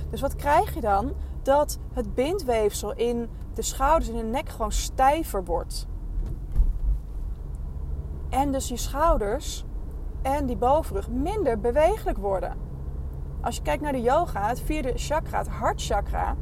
Dus 0.09 0.21
wat 0.21 0.35
krijg 0.35 0.73
je 0.73 0.81
dan? 0.81 1.13
Dat 1.41 1.79
het 1.93 2.15
bindweefsel 2.15 2.93
in 2.93 3.29
de 3.53 3.61
schouders 3.61 4.09
en 4.09 4.17
de 4.17 4.23
nek 4.23 4.49
gewoon 4.49 4.71
stijver 4.71 5.43
wordt. 5.43 5.87
En 8.29 8.51
dus 8.51 8.67
je 8.67 8.77
schouders 8.77 9.65
en 10.21 10.45
die 10.45 10.57
bovenrug 10.57 11.09
minder 11.09 11.59
bewegelijk 11.59 12.17
worden. 12.17 12.55
Als 13.41 13.55
je 13.55 13.61
kijkt 13.61 13.81
naar 13.83 13.91
de 13.91 14.01
yoga, 14.01 14.47
het 14.47 14.61
vierde 14.61 14.91
chakra, 14.95 15.37
het 15.37 15.47
hartchakra, 15.47 16.35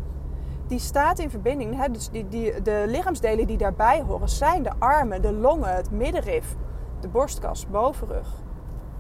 die 0.68 0.80
staat 0.80 1.20
in 1.20 1.30
verbinding. 1.30 1.76
Hè, 1.76 1.90
dus 1.92 2.10
die, 2.10 2.28
die, 2.28 2.62
de 2.62 2.84
lichaamsdelen 2.88 3.48
die 3.48 3.58
daarbij 3.58 4.02
horen 4.02 4.30
zijn 4.30 4.64
de 4.64 4.72
armen, 4.80 5.22
de 5.22 5.34
longen, 5.34 5.76
het 5.76 5.92
middenrif, 5.92 6.56
de 7.00 7.08
borstkas, 7.08 7.68
bovenrug. 7.68 8.28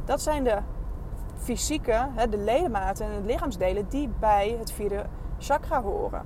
Dat 0.06 0.22
zijn 0.22 0.44
de 0.44 0.58
fysieke, 1.36 2.08
hè, 2.16 2.30
de 2.30 2.38
ledematen 2.38 3.06
en 3.06 3.22
de 3.22 3.28
lichaamsdelen 3.28 3.86
die 3.90 4.10
bij 4.20 4.56
het 4.60 4.72
vierde 4.72 5.06
chakra 5.38 5.82
horen. 5.82 6.22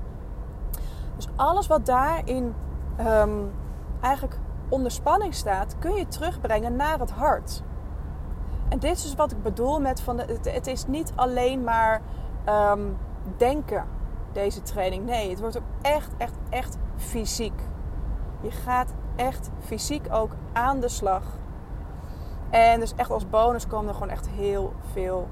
Dus 1.15 1.27
alles 1.35 1.67
wat 1.67 1.85
daarin 1.85 2.53
um, 2.99 3.51
eigenlijk 4.01 4.39
onder 4.69 4.91
spanning 4.91 5.33
staat, 5.33 5.75
kun 5.79 5.93
je 5.93 6.07
terugbrengen 6.07 6.75
naar 6.75 6.99
het 6.99 7.11
hart. 7.11 7.63
En 8.73 8.79
dit 8.79 8.95
is 8.95 9.03
dus 9.03 9.15
wat 9.15 9.31
ik 9.31 9.43
bedoel 9.43 9.79
met 9.79 10.01
van 10.01 10.17
de, 10.17 10.39
het, 10.49 10.67
is 10.67 10.85
niet 10.85 11.11
alleen 11.15 11.63
maar 11.63 12.01
um, 12.49 12.97
denken, 13.37 13.85
deze 14.31 14.61
training. 14.61 15.05
Nee, 15.05 15.29
het 15.29 15.39
wordt 15.39 15.57
ook 15.57 15.63
echt, 15.81 16.11
echt, 16.17 16.33
echt 16.49 16.77
fysiek. 16.95 17.61
Je 18.41 18.51
gaat 18.51 18.93
echt 19.15 19.49
fysiek 19.59 20.07
ook 20.11 20.31
aan 20.53 20.79
de 20.79 20.87
slag. 20.87 21.23
En 22.49 22.79
dus 22.79 22.93
echt 22.95 23.11
als 23.11 23.29
bonus 23.29 23.67
komen 23.67 23.87
er 23.87 23.93
gewoon 23.93 24.09
echt 24.09 24.29
heel 24.29 24.73
veel 24.91 25.27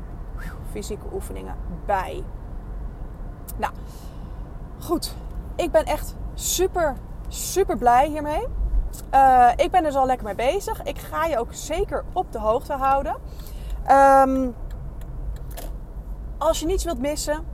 fysieke 0.72 1.06
oefeningen 1.14 1.56
bij. 1.86 2.24
Nou, 3.58 3.74
goed. 4.80 5.16
Ik 5.56 5.72
ben 5.72 5.86
echt 5.86 6.16
super, 6.34 6.96
super 7.28 7.78
blij 7.78 8.08
hiermee. 8.08 8.48
Uh, 9.14 9.50
ik 9.56 9.72
ben 9.72 9.84
dus 9.84 9.96
al 9.96 10.06
lekker 10.06 10.26
mee 10.26 10.36
bezig. 10.36 10.84
Ik 10.84 10.98
ga 10.98 11.26
je 11.26 11.40
ook 11.40 11.54
zeker 11.54 12.04
op 12.14 12.32
de 12.32 12.40
hoogte 12.40 12.74
houden. 12.74 13.16
Um, 13.92 14.56
als 16.38 16.60
je 16.60 16.66
niets 16.66 16.84
wilt 16.84 17.00
missen, 17.00 17.46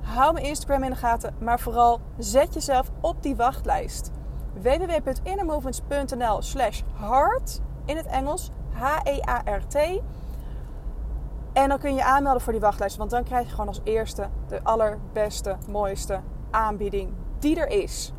hou 0.00 0.32
mijn 0.32 0.44
Instagram 0.44 0.82
in 0.82 0.90
de 0.90 0.96
gaten. 0.96 1.34
Maar 1.38 1.60
vooral 1.60 2.00
zet 2.18 2.54
jezelf 2.54 2.90
op 3.00 3.22
die 3.22 3.36
wachtlijst. 3.36 4.10
www.innermovements.nl 4.52 6.42
slash 6.42 6.82
heart 6.94 7.60
in 7.84 7.96
het 7.96 8.06
Engels. 8.06 8.50
H-E-A-R-T. 8.72 9.76
En 11.52 11.68
dan 11.68 11.78
kun 11.78 11.94
je 11.94 12.04
aanmelden 12.04 12.42
voor 12.42 12.52
die 12.52 12.62
wachtlijst. 12.62 12.96
Want 12.96 13.10
dan 13.10 13.24
krijg 13.24 13.44
je 13.44 13.50
gewoon 13.50 13.68
als 13.68 13.80
eerste 13.84 14.28
de 14.48 14.60
allerbeste, 14.62 15.56
mooiste 15.68 16.20
aanbieding 16.50 17.12
die 17.38 17.60
er 17.60 17.68
is 17.68 18.12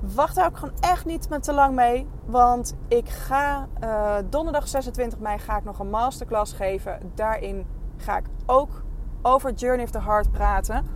wacht 0.00 0.34
daar 0.34 0.46
ook 0.46 0.56
gewoon 0.56 0.74
echt 0.80 1.04
niet 1.04 1.28
met 1.28 1.42
te 1.42 1.52
lang 1.52 1.74
mee. 1.74 2.06
Want 2.24 2.74
ik 2.88 3.08
ga 3.08 3.68
uh, 3.82 4.16
donderdag 4.30 4.68
26 4.68 5.18
mei 5.18 5.38
ga 5.38 5.56
ik 5.56 5.64
nog 5.64 5.78
een 5.78 5.90
masterclass 5.90 6.52
geven. 6.52 7.12
Daarin 7.14 7.66
ga 7.96 8.16
ik 8.16 8.26
ook 8.46 8.84
over 9.22 9.52
Journey 9.52 9.84
of 9.84 9.90
the 9.90 10.02
Heart 10.02 10.30
praten. 10.30 10.86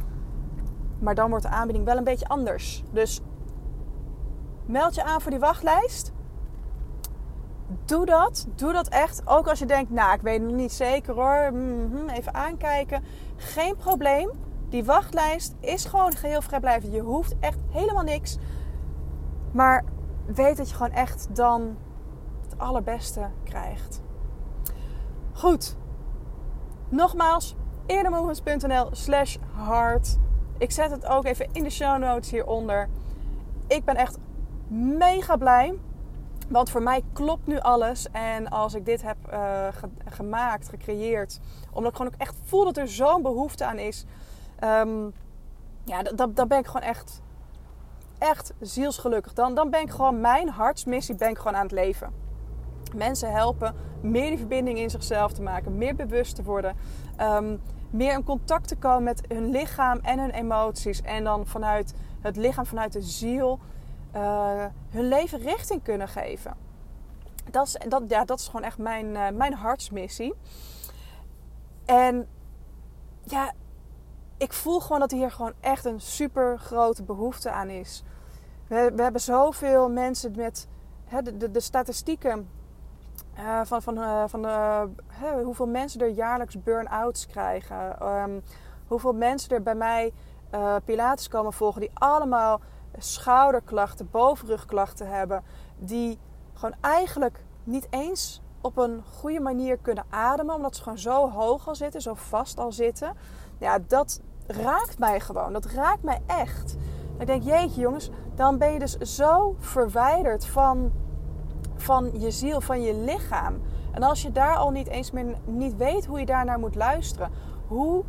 Maar 0.99 1.15
dan 1.15 1.31
wordt 1.31 1.45
de 1.45 1.51
aanbieding 1.51 1.85
wel 1.85 1.97
een 1.97 2.05
beetje 2.05 2.29
anders. 2.29 2.83
Dus 2.91 3.21
Meld 4.71 4.95
je 4.95 5.03
aan 5.03 5.21
voor 5.21 5.31
die 5.31 5.41
wachtlijst. 5.41 6.13
Doe 7.85 8.07
dat. 8.07 8.47
Doe 8.55 8.73
dat 8.73 8.89
echt. 8.89 9.23
Ook 9.25 9.49
als 9.49 9.59
je 9.59 9.67
denkt, 9.67 9.91
nou, 9.91 10.15
ik 10.15 10.21
weet 10.21 10.41
het 10.41 10.53
niet 10.53 10.73
zeker 10.73 11.15
hoor. 11.15 11.53
Mhm, 11.53 12.09
even 12.09 12.35
aankijken. 12.35 13.05
Geen 13.37 13.77
probleem. 13.77 14.31
Die 14.69 14.85
wachtlijst 14.85 15.55
is 15.61 15.85
gewoon 15.85 16.13
geheel 16.13 16.43
vrijblijvend. 16.43 16.93
Je 16.93 17.01
hoeft 17.01 17.35
echt 17.41 17.59
helemaal 17.71 18.03
niks. 18.03 18.39
Maar 19.53 19.85
weet 20.27 20.57
dat 20.57 20.69
je 20.69 20.75
gewoon 20.75 20.93
echt 20.93 21.37
dan 21.37 21.77
het 22.43 22.59
allerbeste 22.59 23.29
krijgt. 23.45 24.03
Goed. 25.33 25.77
Nogmaals, 26.89 27.57
eerdermovements.nl 27.87 28.89
slash 28.93 29.37
hard. 29.53 30.19
Ik 30.59 30.71
zet 30.71 30.91
het 30.91 31.07
ook 31.07 31.25
even 31.25 31.49
in 31.53 31.63
de 31.63 31.71
show 31.71 31.99
notes 31.99 32.31
hieronder. 32.31 32.89
Ik 33.67 33.85
ben 33.85 33.97
echt 33.97 34.19
mega 34.99 35.37
blij. 35.37 35.79
Want 36.49 36.71
voor 36.71 36.83
mij 36.83 37.03
klopt 37.13 37.47
nu 37.47 37.59
alles. 37.59 38.11
En 38.11 38.49
als 38.49 38.75
ik 38.75 38.85
dit 38.85 39.03
heb 39.03 39.17
uh, 39.33 39.67
gemaakt, 40.05 40.69
gecreëerd. 40.69 41.41
Omdat 41.73 41.91
ik 41.91 41.97
gewoon 41.97 42.13
ook 42.13 42.21
echt 42.21 42.37
voel 42.45 42.65
dat 42.65 42.77
er 42.77 42.89
zo'n 42.89 43.23
behoefte 43.23 43.65
aan 43.65 43.79
is. 43.79 44.05
Um, 44.65 45.13
ja, 45.85 46.03
dan 46.35 46.49
ben 46.49 46.59
ik 46.59 46.67
gewoon 46.67 46.89
echt, 46.89 47.21
echt 48.21 48.53
zielsgelukkig. 48.61 49.33
Dan, 49.33 49.55
dan 49.55 49.71
ben 49.71 49.81
ik 49.81 49.91
gewoon 49.91 50.21
mijn 50.21 50.49
hartsmissie 50.49 51.15
ben 51.15 51.29
ik 51.29 51.39
gewoon 51.39 51.57
aan 51.57 51.63
het 51.63 51.73
leven. 51.73 52.13
Mensen 52.95 53.33
helpen 53.33 53.75
meer 54.01 54.29
die 54.29 54.39
verbinding 54.39 54.79
in 54.79 54.91
zichzelf 54.91 55.33
te 55.33 55.43
maken. 55.43 55.79
Meer 55.79 55.95
bewust 55.95 56.35
te 56.35 56.43
worden. 56.43 56.77
Um, 57.21 57.61
meer 57.91 58.13
in 58.13 58.25
contact 58.25 58.69
te 58.69 58.77
komen 58.77 59.03
met 59.03 59.23
hun 59.29 59.51
lichaam 59.51 59.99
en 60.03 60.19
hun 60.19 60.31
emoties. 60.31 61.03
En 61.03 61.25
dan 61.25 61.47
vanuit 61.47 61.95
het 62.21 62.37
lichaam, 62.37 62.67
vanuit 62.67 62.93
de 62.93 63.03
ziel, 63.03 63.59
uh, 64.17 64.65
hun 64.91 65.09
leven 65.09 65.39
richting 65.39 65.83
kunnen 65.83 66.09
geven. 66.09 66.55
Dat 67.51 67.67
is, 67.67 67.77
dat, 67.89 68.03
ja, 68.09 68.25
dat 68.25 68.39
is 68.39 68.47
gewoon 68.47 68.63
echt 68.63 68.79
mijn, 68.79 69.07
uh, 69.07 69.29
mijn 69.29 69.55
hartsmissie. 69.55 70.35
En 71.85 72.29
ja, 73.25 73.53
ik 74.37 74.53
voel 74.53 74.81
gewoon 74.81 75.01
dat 75.01 75.11
hier 75.11 75.31
gewoon 75.31 75.53
echt 75.61 75.85
een 75.85 76.01
super 76.01 76.59
grote 76.59 77.03
behoefte 77.03 77.51
aan 77.51 77.69
is. 77.69 78.03
We, 78.71 78.93
we 78.95 79.03
hebben 79.03 79.21
zoveel 79.21 79.89
mensen 79.89 80.33
met 80.37 80.69
de, 81.23 81.37
de, 81.37 81.51
de, 81.51 81.61
statistieken 81.61 82.49
uh, 83.39 83.61
van, 83.65 83.83
van, 83.83 83.99
uh, 83.99 84.25
van 84.27 84.45
uh, 84.45 84.83
hoeveel 85.43 85.67
mensen 85.67 86.01
er 86.01 86.09
jaarlijks 86.09 86.63
burn-outs 86.63 87.27
krijgen. 87.27 88.07
Um, 88.07 88.43
hoeveel 88.87 89.13
mensen 89.13 89.51
er 89.51 89.63
bij 89.63 89.75
mij 89.75 90.13
Pilates 90.85 91.29
komen 91.29 91.53
volgen 91.53 91.81
die 91.81 91.91
allemaal 91.95 92.61
schouderklachten, 92.99 94.09
bovenrugklachten 94.11 95.09
hebben. 95.09 95.43
Die 95.79 96.19
gewoon 96.55 96.75
eigenlijk 96.81 97.45
niet 97.65 97.87
eens 97.91 98.43
op 98.61 98.77
een 98.77 99.03
goede 99.19 99.41
manier 99.41 99.77
kunnen 99.77 100.05
ademen. 100.11 100.55
Omdat 100.55 100.77
ze 100.77 100.83
gewoon 100.83 100.99
zo 100.99 101.31
hoog 101.31 101.69
al 101.69 101.75
zitten, 101.75 102.03
zo 102.03 102.15
vast 102.15 102.59
al 102.59 102.73
zitten. 102.73 103.17
Ja, 103.59 103.79
dat 103.87 104.21
raakt 104.47 104.99
mij 104.99 105.21
gewoon. 105.21 105.53
Dat 105.53 105.65
raakt 105.65 106.03
mij 106.03 106.21
echt. 106.27 106.77
Ik 107.19 107.27
denk, 107.27 107.43
jeetje 107.43 107.81
jongens, 107.81 108.11
dan 108.41 108.59
ben 108.59 108.73
je 108.73 108.79
dus 108.79 108.97
zo 108.97 109.55
verwijderd 109.59 110.47
van 110.47 110.93
van 111.77 112.21
je 112.21 112.31
ziel, 112.31 112.61
van 112.61 112.83
je 112.83 112.95
lichaam. 112.95 113.61
En 113.93 114.03
als 114.03 114.23
je 114.23 114.33
daar 114.33 114.57
al 114.57 114.71
niet 114.71 114.87
eens 114.87 115.11
meer 115.11 115.37
niet 115.45 115.77
weet 115.77 116.07
hoe 116.07 116.19
je 116.19 116.27
daarnaar 116.27 116.59
moet 116.59 116.75
luisteren, 116.75 117.31
hoe 117.67 118.05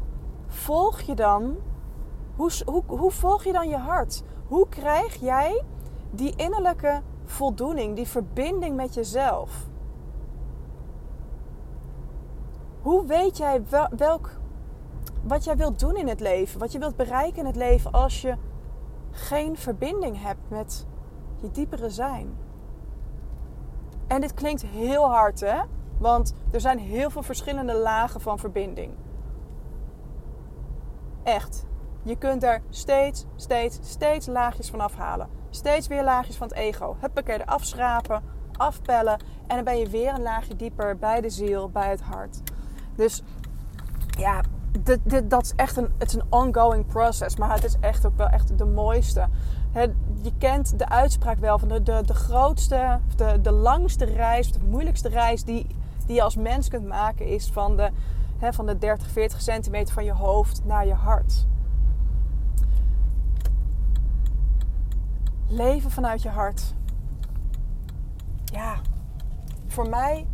volg 0.47 1.01
je 1.01 1.15
dan? 1.15 1.57
Hoe, 2.35 2.51
hoe, 2.65 2.83
hoe 2.87 3.11
volg 3.11 3.43
je 3.43 3.51
dan 3.51 3.69
je 3.69 3.77
hart? 3.77 4.23
Hoe 4.47 4.69
krijg 4.69 5.15
jij 5.15 5.63
die 6.11 6.33
innerlijke 6.35 7.01
voldoening, 7.25 7.95
die 7.95 8.07
verbinding 8.07 8.75
met 8.75 8.93
jezelf? 8.93 9.67
Hoe 12.81 13.05
weet 13.05 13.37
jij 13.37 13.61
welk, 13.97 14.29
wat 15.23 15.43
jij 15.43 15.57
wilt 15.57 15.79
doen 15.79 15.95
in 15.95 16.07
het 16.07 16.19
leven, 16.19 16.59
wat 16.59 16.71
je 16.71 16.79
wilt 16.79 16.95
bereiken 16.95 17.39
in 17.39 17.45
het 17.45 17.55
leven 17.55 17.91
als 17.91 18.21
je 18.21 18.35
geen 19.11 19.57
verbinding 19.57 20.21
hebt 20.21 20.49
met 20.49 20.87
je 21.41 21.51
diepere 21.51 21.89
zijn? 21.89 22.37
En 24.07 24.21
dit 24.21 24.33
klinkt 24.33 24.65
heel 24.65 25.11
hard, 25.11 25.39
hè? 25.39 25.61
Want 25.97 26.33
er 26.51 26.61
zijn 26.61 26.79
heel 26.79 27.09
veel 27.09 27.23
verschillende 27.23 27.73
lagen 27.75 28.21
van 28.21 28.39
verbinding. 28.39 28.93
Echt. 31.23 31.65
Je 32.03 32.17
kunt 32.17 32.43
er 32.43 32.61
steeds, 32.69 33.25
steeds, 33.35 33.79
steeds 33.81 34.27
laagjes 34.27 34.69
van 34.69 34.79
afhalen. 34.79 35.29
Steeds 35.49 35.87
weer 35.87 36.03
laagjes 36.03 36.37
van 36.37 36.47
het 36.47 36.57
ego. 36.57 36.95
Huppakee, 36.99 37.37
er 37.37 37.45
afschrapen, 37.45 38.23
afpellen. 38.57 39.19
En 39.47 39.55
dan 39.55 39.63
ben 39.63 39.77
je 39.77 39.89
weer 39.89 40.13
een 40.13 40.21
laagje 40.21 40.55
dieper 40.55 40.97
bij 40.97 41.21
de 41.21 41.29
ziel, 41.29 41.69
bij 41.69 41.89
het 41.89 42.01
hart. 42.01 42.41
Dus 42.95 43.23
ja, 44.17 44.41
dat 45.23 45.43
is 45.43 45.53
echt 45.55 45.77
een, 45.77 45.89
het 45.97 46.07
is 46.07 46.13
een 46.13 46.25
ongoing 46.29 46.85
process. 46.85 47.35
Maar 47.35 47.53
het 47.53 47.63
is 47.63 47.75
echt 47.79 48.05
ook 48.05 48.17
wel 48.17 48.27
echt 48.27 48.57
de 48.57 48.65
mooiste 48.65 49.27
je 50.21 50.31
kent 50.37 50.79
de 50.79 50.89
uitspraak 50.89 51.37
wel 51.37 51.59
van 51.59 51.67
de, 51.67 51.83
de, 51.83 52.01
de 52.05 52.13
grootste, 52.13 52.99
de, 53.15 53.41
de 53.41 53.51
langste 53.51 54.05
reis, 54.05 54.51
de 54.51 54.59
moeilijkste 54.69 55.09
reis 55.09 55.43
die, 55.43 55.67
die 56.05 56.15
je 56.15 56.21
als 56.21 56.35
mens 56.35 56.67
kunt 56.67 56.87
maken, 56.87 57.25
is 57.25 57.49
van 57.49 57.77
de, 57.77 57.91
van 58.51 58.65
de 58.65 58.77
30, 58.77 59.09
40 59.09 59.41
centimeter 59.41 59.93
van 59.93 60.05
je 60.05 60.13
hoofd 60.13 60.65
naar 60.65 60.87
je 60.87 60.93
hart. 60.93 61.45
Leven 65.47 65.91
vanuit 65.91 66.21
je 66.21 66.29
hart. 66.29 66.73
Ja, 68.43 68.75
voor 69.67 69.89
mij 69.89 70.27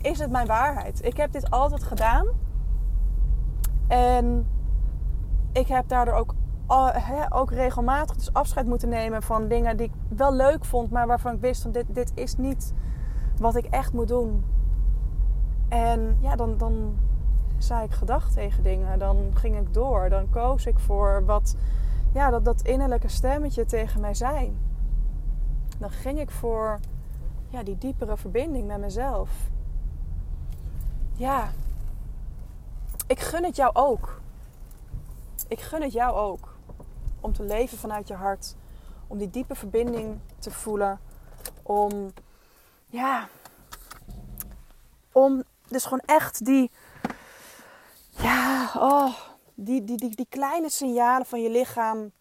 is 0.00 0.18
het 0.18 0.30
mijn 0.30 0.46
waarheid. 0.46 1.04
Ik 1.04 1.16
heb 1.16 1.32
dit 1.32 1.50
altijd 1.50 1.82
gedaan. 1.82 2.26
En 3.90 4.46
ik 5.52 5.66
heb 5.66 5.88
daardoor 5.88 6.14
ook 6.14 6.34
ook 7.28 7.50
regelmatig 7.50 8.16
dus 8.16 8.32
afscheid 8.32 8.66
moeten 8.66 8.88
nemen 8.88 9.22
van 9.22 9.48
dingen 9.48 9.76
die 9.76 9.86
ik 9.86 9.92
wel 10.16 10.34
leuk 10.34 10.64
vond, 10.64 10.90
maar 10.90 11.06
waarvan 11.06 11.34
ik 11.34 11.40
wist 11.40 11.62
van 11.62 11.72
dit, 11.72 11.84
dit 11.88 12.12
is 12.14 12.36
niet 12.36 12.72
wat 13.38 13.56
ik 13.56 13.64
echt 13.64 13.92
moet 13.92 14.08
doen. 14.08 14.44
En 15.68 16.16
ja, 16.20 16.36
dan, 16.36 16.56
dan 16.56 16.98
zei 17.58 17.84
ik 17.84 17.90
gedacht 17.90 18.32
tegen 18.32 18.62
dingen. 18.62 18.98
Dan 18.98 19.30
ging 19.34 19.56
ik 19.56 19.74
door. 19.74 20.08
Dan 20.08 20.30
koos 20.30 20.66
ik 20.66 20.78
voor 20.78 21.24
wat 21.24 21.56
ja, 22.12 22.30
dat, 22.30 22.44
dat 22.44 22.62
innerlijke 22.62 23.08
stemmetje 23.08 23.64
tegen 23.64 24.00
mij 24.00 24.14
zei. 24.14 24.56
Dan 25.78 25.90
ging 25.90 26.20
ik 26.20 26.30
voor 26.30 26.78
ja, 27.48 27.62
die 27.62 27.78
diepere 27.78 28.16
verbinding 28.16 28.66
met 28.66 28.80
mezelf. 28.80 29.30
Ja, 31.12 31.48
ik 33.10 33.20
gun 33.20 33.44
het 33.44 33.56
jou 33.56 33.74
ook. 33.74 34.20
Ik 35.48 35.60
gun 35.60 35.82
het 35.82 35.92
jou 35.92 36.16
ook 36.16 36.56
om 37.20 37.32
te 37.32 37.42
leven 37.42 37.78
vanuit 37.78 38.08
je 38.08 38.14
hart. 38.14 38.54
Om 39.06 39.18
die 39.18 39.30
diepe 39.30 39.54
verbinding 39.54 40.20
te 40.38 40.50
voelen. 40.50 41.00
Om, 41.62 42.12
ja, 42.86 43.28
om 45.12 45.44
dus 45.68 45.84
gewoon 45.84 46.02
echt 46.06 46.44
die, 46.44 46.70
ja, 48.10 48.70
oh, 48.76 49.14
die, 49.54 49.84
die, 49.84 49.96
die, 49.96 50.16
die 50.16 50.26
kleine 50.28 50.70
signalen 50.70 51.26
van 51.26 51.42
je 51.42 51.50
lichaam 51.50 52.12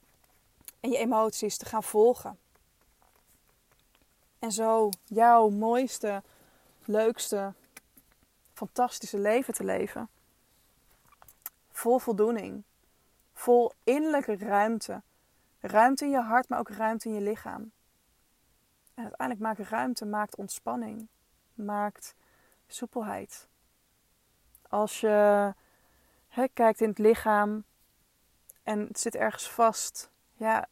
en 0.79 0.89
je 0.89 0.97
emoties 0.97 1.57
te 1.57 1.65
gaan 1.65 1.83
volgen. 1.83 2.37
En 4.39 4.51
zo 4.51 4.89
jouw 5.05 5.49
mooiste, 5.49 6.23
leukste, 6.85 7.53
fantastische 8.53 9.19
leven 9.19 9.53
te 9.53 9.63
leven. 9.63 10.09
Vol 11.79 11.99
voldoening. 11.99 12.63
Vol 13.33 13.73
innerlijke 13.83 14.37
ruimte. 14.37 15.01
Ruimte 15.59 16.05
in 16.05 16.11
je 16.11 16.21
hart, 16.21 16.49
maar 16.49 16.59
ook 16.59 16.69
ruimte 16.69 17.07
in 17.07 17.13
je 17.13 17.21
lichaam. 17.21 17.71
En 18.93 19.03
uiteindelijk 19.03 19.39
maakt 19.39 19.69
ruimte, 19.69 20.05
maakt 20.05 20.35
ontspanning, 20.35 21.07
maakt 21.53 22.15
soepelheid. 22.67 23.47
Als 24.69 24.99
je 24.99 25.53
kijkt 26.53 26.81
in 26.81 26.89
het 26.89 26.97
lichaam 26.97 27.63
en 28.63 28.79
het 28.79 28.99
zit 28.99 29.15
ergens 29.15 29.49
vast, 29.49 30.11
ja, 30.33 30.67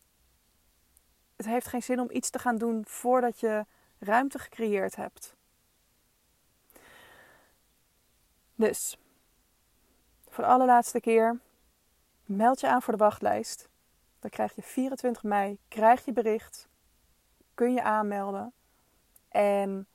het 1.36 1.46
heeft 1.46 1.68
geen 1.68 1.84
zin 1.84 2.00
om 2.00 2.12
iets 2.12 2.30
te 2.30 2.40
gaan 2.40 2.58
doen 2.58 2.86
voordat 2.86 3.40
je 3.40 3.66
ruimte 4.00 4.40
gecreëerd 4.40 4.96
hebt. 4.96 5.36
Dus, 8.56 8.98
voor 10.38 10.46
de 10.46 10.52
allerlaatste 10.52 11.00
keer, 11.00 11.40
Meld 12.26 12.60
je 12.60 12.68
aan 12.68 12.82
voor 12.82 12.98
de 12.98 13.04
wachtlijst. 13.04 13.70
Dan 14.20 14.30
krijg 14.30 14.56
je 14.56 14.62
24 14.62 15.24
mei, 15.24 15.60
krijg 15.68 16.06
je 16.06 16.14
bericht. 16.14 16.68
Kun 17.54 17.74
je 17.74 17.84
aanmelden. 17.84 18.54
En 19.30 19.88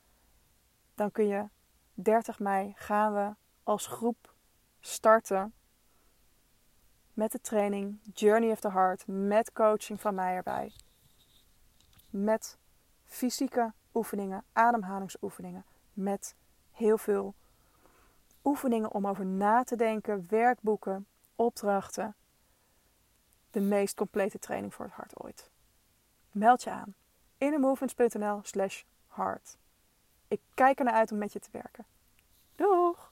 dan 0.94 1.10
kun 1.10 1.26
je 1.26 1.48
30 1.94 2.38
mei 2.38 2.72
gaan 2.76 3.14
we 3.14 3.34
als 3.62 3.86
groep 3.86 4.34
starten 4.80 5.54
met 7.12 7.32
de 7.32 7.40
training 7.40 8.00
Journey 8.14 8.50
of 8.50 8.60
the 8.60 8.70
Heart 8.70 9.06
met 9.06 9.52
coaching 9.52 10.00
van 10.00 10.14
mij 10.14 10.34
erbij. 10.34 10.72
Met 12.10 12.58
fysieke 13.04 13.72
oefeningen, 13.94 14.44
ademhalingsoefeningen 14.52 15.64
met 15.92 16.34
heel 16.70 16.98
veel 16.98 17.34
oefeningen 18.44 18.92
om 18.92 19.06
over 19.06 19.26
na 19.26 19.64
te 19.64 19.76
denken, 19.76 20.26
werkboeken, 20.28 21.06
opdrachten. 21.36 22.14
De 23.50 23.60
meest 23.60 23.94
complete 23.94 24.38
training 24.38 24.74
voor 24.74 24.84
het 24.84 24.94
hart 24.94 25.22
ooit. 25.22 25.50
Meld 26.30 26.62
je 26.62 26.70
aan. 26.70 26.94
innermovements.nl 27.38 28.40
slash 28.42 28.82
hart. 29.06 29.56
Ik 30.28 30.40
kijk 30.54 30.78
ernaar 30.78 30.94
uit 30.94 31.12
om 31.12 31.18
met 31.18 31.32
je 31.32 31.38
te 31.38 31.48
werken. 31.52 31.86
Doeg! 32.54 33.11